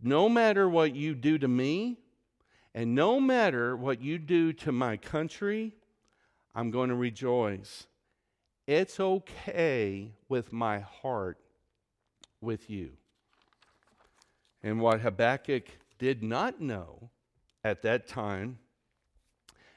[0.02, 1.98] no matter what you do to me,
[2.74, 5.72] and no matter what you do to my country,
[6.54, 7.86] I'm going to rejoice
[8.68, 11.38] it's okay with my heart
[12.38, 12.90] with you.
[14.62, 15.64] And what Habakkuk
[15.98, 17.08] did not know
[17.64, 18.58] at that time,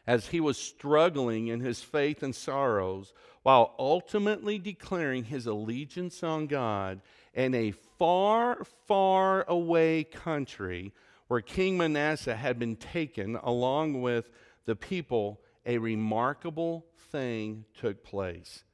[0.05, 3.13] as he was struggling in his faith and sorrows,
[3.43, 6.99] while ultimately declaring his allegiance on God
[7.33, 10.91] in a far, far away country
[11.29, 14.29] where King Manasseh had been taken along with
[14.65, 18.65] the people, a remarkable thing took place.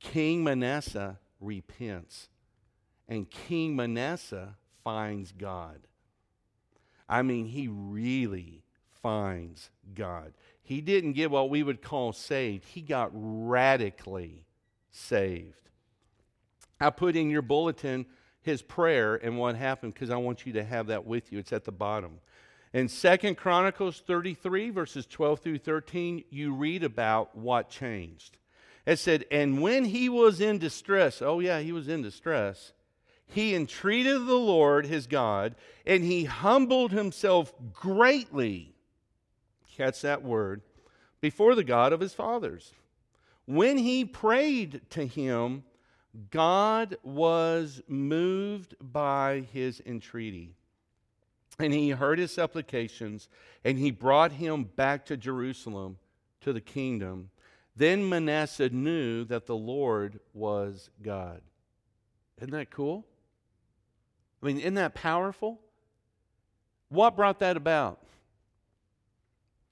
[0.00, 2.28] King Manasseh repents,
[3.08, 5.80] and King Manasseh finds God.
[7.08, 8.62] I mean, he really
[9.02, 10.32] finds God.
[10.62, 14.46] He didn't get what we would call saved, he got radically
[14.90, 15.68] saved.
[16.80, 18.06] I put in your bulletin
[18.42, 21.38] his prayer and what happened because I want you to have that with you.
[21.38, 22.20] It's at the bottom.
[22.72, 28.38] In Second Chronicles 33, verses 12 through 13, you read about what changed.
[28.86, 32.72] It said, And when he was in distress, oh, yeah, he was in distress,
[33.26, 35.54] he entreated the Lord his God,
[35.86, 38.74] and he humbled himself greatly.
[39.76, 40.62] Catch that word.
[41.20, 42.72] Before the God of his fathers.
[43.46, 45.64] When he prayed to him,
[46.30, 50.54] God was moved by his entreaty.
[51.58, 53.28] And he heard his supplications,
[53.64, 55.98] and he brought him back to Jerusalem,
[56.40, 57.30] to the kingdom.
[57.80, 61.40] Then Manasseh knew that the Lord was God.
[62.36, 63.06] Isn't that cool?
[64.42, 65.58] I mean, isn't that powerful?
[66.90, 68.00] What brought that about?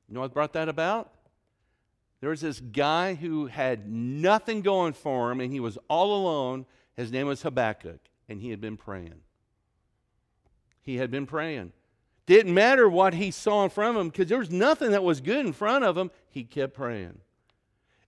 [0.09, 1.13] You know what brought that about?
[2.23, 6.65] There was this guy who had nothing going for him and he was all alone.
[6.97, 9.21] His name was Habakkuk, and he had been praying.
[10.81, 11.75] He had been praying.
[12.25, 15.21] Didn't matter what he saw in front of him because there was nothing that was
[15.21, 16.11] good in front of him.
[16.31, 17.21] He kept praying.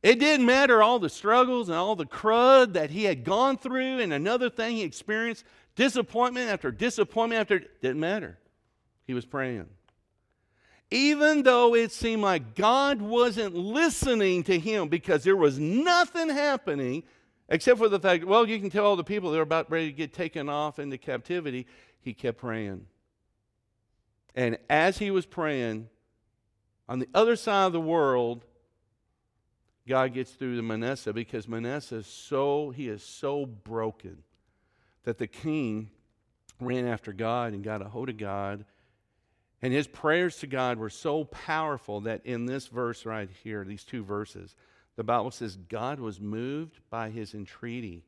[0.03, 4.01] It didn't matter all the struggles and all the crud that he had gone through
[4.01, 5.44] and another thing he experienced,
[5.76, 8.38] disappointment after disappointment after, didn't matter.
[9.07, 9.66] He was praying.
[10.90, 17.05] Even though it seemed like God wasn't listening to him because there was nothing happening,
[17.48, 19.96] except for the fact, well, you can tell all the people they're about ready to
[19.96, 21.66] get taken off into captivity,
[22.01, 22.86] he kept praying.
[24.34, 25.88] And as he was praying,
[26.88, 28.44] on the other side of the world,
[29.87, 34.22] God gets through to Manasseh because Manasseh is so, he is so broken
[35.05, 35.91] that the king
[36.61, 38.64] ran after God and got a hold of God.
[39.62, 43.85] And his prayers to God were so powerful that in this verse right here, these
[43.85, 44.55] two verses,
[44.97, 48.05] the Bible says God was moved by his entreaty.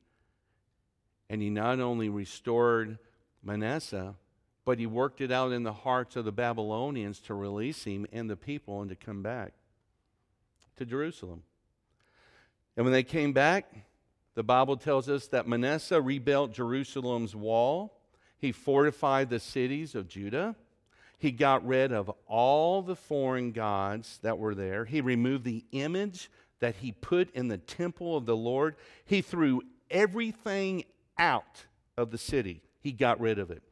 [1.29, 2.99] And he not only restored
[3.43, 4.14] Manasseh,
[4.64, 8.31] but he worked it out in the hearts of the Babylonians to release him and
[8.31, 9.55] the people and to come back
[10.77, 11.43] to Jerusalem.
[12.77, 13.73] And when they came back,
[14.35, 18.01] the Bible tells us that Manasseh rebuilt Jerusalem's wall.
[18.39, 20.57] He fortified the cities of Judah.
[21.18, 24.85] He got rid of all the foreign gods that were there.
[24.85, 28.77] He removed the image that he put in the temple of the Lord.
[29.05, 30.85] He threw everything
[31.18, 31.64] out
[31.97, 32.62] of the city.
[32.81, 33.62] He got rid of it.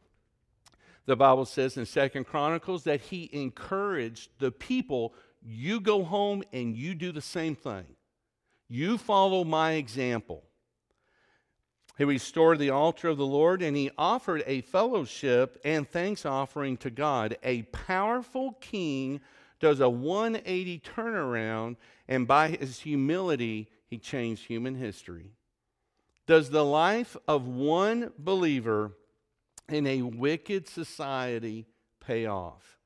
[1.06, 6.76] The Bible says in Second Chronicles that he encouraged the people, you go home and
[6.76, 7.86] you do the same thing.
[8.72, 10.44] You follow my example.
[11.98, 16.76] He restored the altar of the Lord and he offered a fellowship and thanks offering
[16.78, 17.36] to God.
[17.42, 19.20] A powerful king
[19.58, 21.76] does a 180 turnaround,
[22.08, 25.32] and by his humility, he changed human history.
[26.26, 28.92] Does the life of one believer
[29.68, 31.66] in a wicked society
[32.00, 32.78] pay off?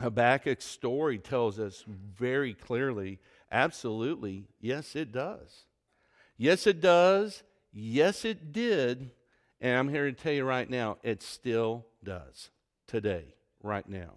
[0.00, 3.18] Habakkuk's story tells us very clearly
[3.50, 4.46] Absolutely.
[4.60, 5.64] Yes, it does.
[6.36, 7.42] Yes, it does.
[7.72, 9.10] Yes, it did.
[9.60, 12.50] And I'm here to tell you right now, it still does.
[12.86, 14.14] Today, right now,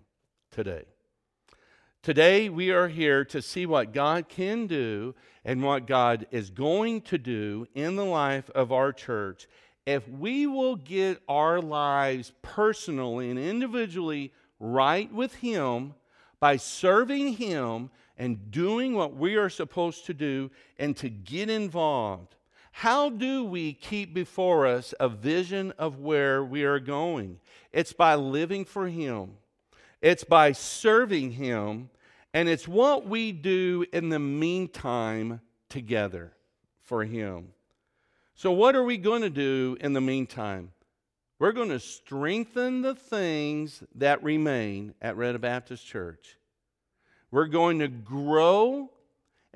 [0.51, 0.85] today.
[2.01, 5.15] Today, we are here to see what God can do
[5.45, 9.47] and what God is going to do in the life of our church
[9.85, 15.93] if we will get our lives personally and individually right with Him
[16.39, 22.35] by serving Him and doing what we are supposed to do and to get involved.
[22.71, 27.39] How do we keep before us a vision of where we are going?
[27.71, 29.33] It's by living for Him,
[30.01, 31.89] it's by serving Him,
[32.33, 35.39] and it's what we do in the meantime
[35.69, 36.33] together
[36.81, 37.49] for Him.
[38.35, 40.71] So, what are we going to do in the meantime?
[41.39, 46.37] We're going to strengthen the things that remain at Retta Baptist Church.
[47.33, 48.91] We're going to grow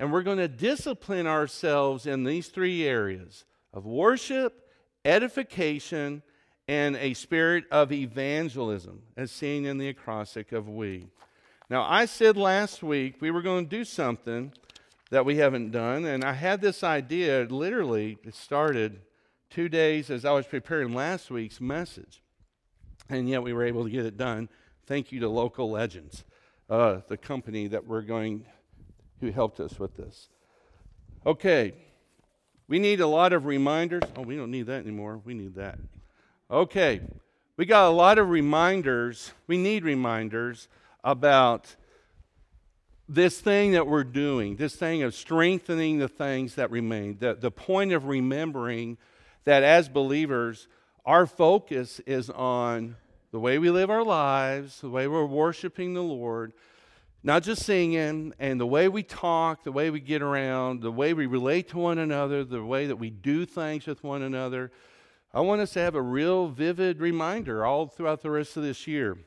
[0.00, 4.68] and we're going to discipline ourselves in these three areas of worship,
[5.04, 6.24] edification,
[6.66, 11.06] and a spirit of evangelism, as seen in the acrostic of we.
[11.70, 14.52] Now, I said last week we were going to do something
[15.10, 19.02] that we haven't done, and I had this idea literally, it started
[19.50, 22.24] two days as I was preparing last week's message,
[23.08, 24.48] and yet we were able to get it done.
[24.84, 26.24] Thank you to local legends
[26.68, 28.44] uh, the company that we're going,
[29.20, 30.28] who helped us with this.
[31.26, 31.74] Okay,
[32.68, 34.02] we need a lot of reminders.
[34.16, 35.20] Oh, we don't need that anymore.
[35.24, 35.78] We need that.
[36.50, 37.00] Okay,
[37.56, 39.32] we got a lot of reminders.
[39.46, 40.68] We need reminders
[41.02, 41.74] about
[43.08, 47.50] this thing that we're doing, this thing of strengthening the things that remain, the, the
[47.50, 48.98] point of remembering
[49.44, 50.68] that as believers,
[51.06, 52.96] our focus is on
[53.30, 56.52] the way we live our lives, the way we're worshiping the Lord,
[57.22, 61.12] not just singing, and the way we talk, the way we get around, the way
[61.12, 64.70] we relate to one another, the way that we do things with one another.
[65.34, 68.86] I want us to have a real vivid reminder all throughout the rest of this
[68.86, 69.18] year.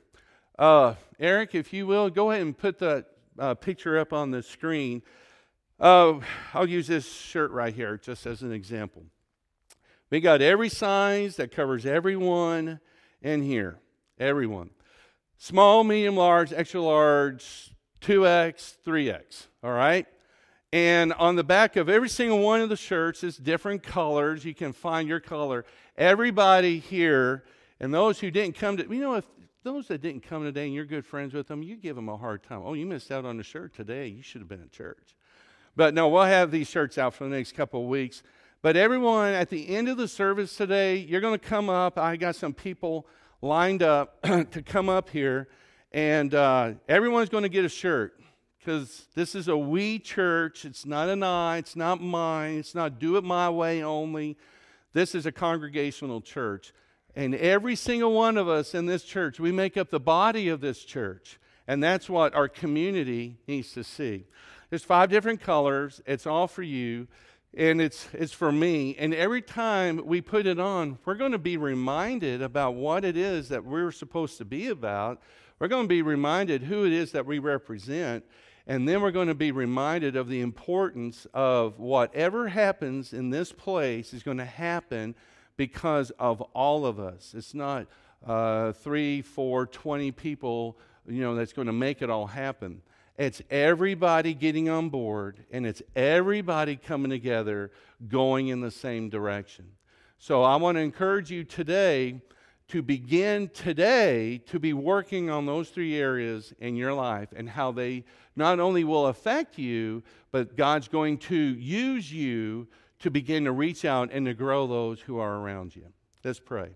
[0.57, 3.05] Uh, Eric, if you will, go ahead and put the
[3.37, 5.03] uh, picture up on the screen.
[5.79, 6.19] Uh,
[6.53, 9.03] I'll use this shirt right here just as an example.
[10.09, 12.79] We got every size that covers everyone
[13.21, 13.79] in here.
[14.21, 14.69] Everyone.
[15.39, 19.47] Small, medium, large, extra large, 2X, 3X.
[19.63, 20.05] All right?
[20.71, 24.45] And on the back of every single one of the shirts is different colors.
[24.45, 25.65] You can find your color.
[25.97, 27.45] Everybody here,
[27.79, 29.25] and those who didn't come to, you know, if
[29.63, 32.15] those that didn't come today and you're good friends with them, you give them a
[32.15, 32.61] hard time.
[32.63, 34.05] Oh, you missed out on the shirt today.
[34.05, 35.15] You should have been at church.
[35.75, 38.21] But no, we'll have these shirts out for the next couple of weeks.
[38.61, 41.97] But everyone, at the end of the service today, you're going to come up.
[41.97, 43.07] I got some people
[43.41, 45.47] lined up to come up here,
[45.91, 48.19] and uh, everyone's going to get a shirt
[48.59, 50.65] because this is a we church.
[50.65, 54.37] It's not an I, it's not mine, it's not do it my way only.
[54.93, 56.73] This is a congregational church.
[57.15, 60.61] And every single one of us in this church, we make up the body of
[60.61, 61.39] this church.
[61.67, 64.25] And that's what our community needs to see.
[64.69, 66.01] There's five different colors.
[66.05, 67.07] It's all for you
[67.53, 68.95] and it's it's for me.
[68.97, 73.17] And every time we put it on we're going to be reminded about what it
[73.17, 75.21] is that we're supposed to be about.
[75.59, 78.25] We're going to be reminded who it is that we represent
[78.67, 83.51] and then we're going to be reminded of the importance of whatever happens in this
[83.51, 85.15] place is going to happen
[85.57, 87.33] because of all of us.
[87.35, 87.87] It's not
[88.25, 90.77] uh, three four twenty people
[91.07, 92.81] you know that's going to make it all happen
[93.21, 97.71] it's everybody getting on board and it's everybody coming together
[98.07, 99.65] going in the same direction.
[100.17, 102.19] So I want to encourage you today
[102.69, 107.71] to begin today to be working on those three areas in your life and how
[107.71, 108.05] they
[108.35, 110.01] not only will affect you,
[110.31, 112.67] but God's going to use you
[113.01, 115.85] to begin to reach out and to grow those who are around you.
[116.23, 116.69] Let's pray.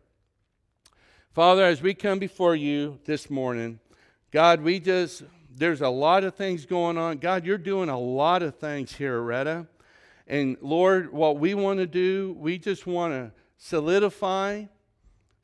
[1.33, 3.79] Father, as we come before you this morning,
[4.31, 5.23] God, we just
[5.57, 7.17] there's a lot of things going on.
[7.17, 9.67] God, you're doing a lot of things here, Retta.
[10.27, 14.65] And Lord, what we want to do, we just want to solidify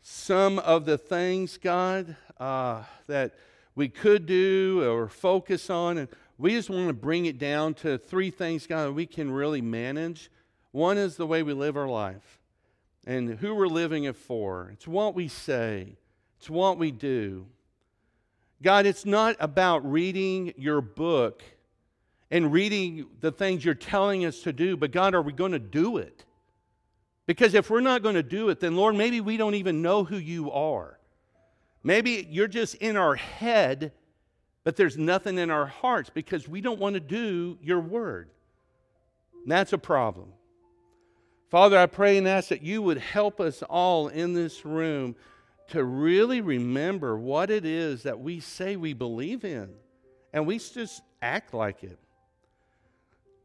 [0.01, 3.36] some of the things, God, uh, that
[3.76, 5.97] we could do or focus on.
[5.97, 9.32] And we just want to bring it down to three things, God, that we can
[9.32, 10.30] really manage.
[10.72, 12.39] One is the way we live our life
[13.05, 15.95] and who we're living it for, it's what we say,
[16.38, 17.47] it's what we do.
[18.62, 21.43] God, it's not about reading your book
[22.30, 25.59] and reading the things you're telling us to do, but God, are we going to
[25.59, 26.26] do it?
[27.26, 30.03] Because if we're not going to do it, then Lord, maybe we don't even know
[30.03, 30.99] who you are.
[31.84, 33.91] Maybe you're just in our head,
[34.64, 38.30] but there's nothing in our hearts because we don't want to do your word.
[39.43, 40.30] And that's a problem.
[41.49, 45.16] Father, I pray and ask that you would help us all in this room
[45.72, 49.70] to really remember what it is that we say we believe in,
[50.34, 51.98] and we just act like it.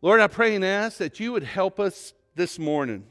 [0.03, 3.05] Lord, I pray and ask that you would help us this morning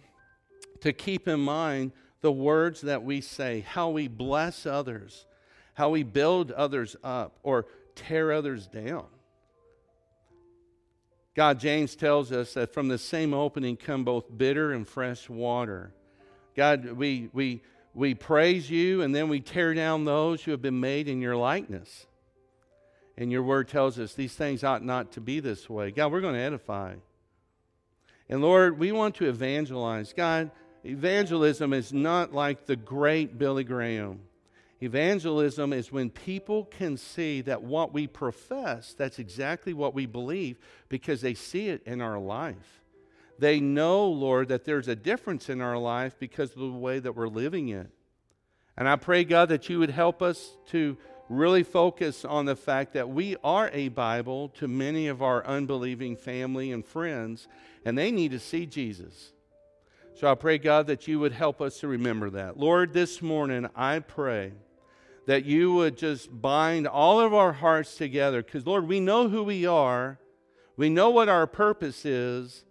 [0.81, 5.25] to keep in mind the words that we say, how we bless others,
[5.73, 9.05] how we build others up or tear others down.
[11.35, 15.93] God, James tells us that from the same opening come both bitter and fresh water.
[16.55, 17.61] God, we, we,
[17.95, 21.37] we praise you and then we tear down those who have been made in your
[21.37, 22.05] likeness.
[23.17, 25.91] And your word tells us these things ought not to be this way.
[25.91, 26.95] God, we're going to edify.
[28.27, 30.11] And Lord, we want to evangelize.
[30.11, 30.51] God,
[30.83, 34.19] evangelism is not like the great Billy Graham.
[34.81, 40.59] Evangelism is when people can see that what we profess, that's exactly what we believe
[40.89, 42.81] because they see it in our life.
[43.37, 47.15] They know, Lord, that there's a difference in our life because of the way that
[47.15, 47.89] we're living it.
[48.77, 52.93] And I pray, God, that you would help us to really focus on the fact
[52.93, 57.47] that we are a Bible to many of our unbelieving family and friends,
[57.83, 59.31] and they need to see Jesus.
[60.13, 62.57] So I pray, God, that you would help us to remember that.
[62.57, 64.53] Lord, this morning I pray
[65.25, 69.43] that you would just bind all of our hearts together because, Lord, we know who
[69.43, 70.19] we are,
[70.77, 72.63] we know what our purpose is,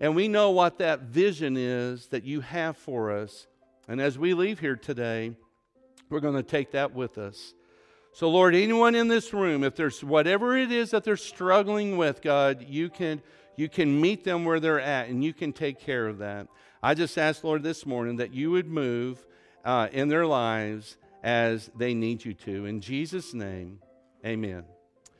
[0.00, 3.46] and we know what that vision is that you have for us.
[3.86, 5.36] And as we leave here today,
[6.08, 7.54] we're going to take that with us.
[8.12, 12.22] So, Lord, anyone in this room, if there's whatever it is that they're struggling with,
[12.22, 13.22] God, you can,
[13.56, 16.48] you can meet them where they're at and you can take care of that.
[16.82, 19.24] I just ask, Lord, this morning that you would move
[19.64, 22.64] uh, in their lives as they need you to.
[22.64, 23.80] In Jesus' name,
[24.24, 24.64] amen.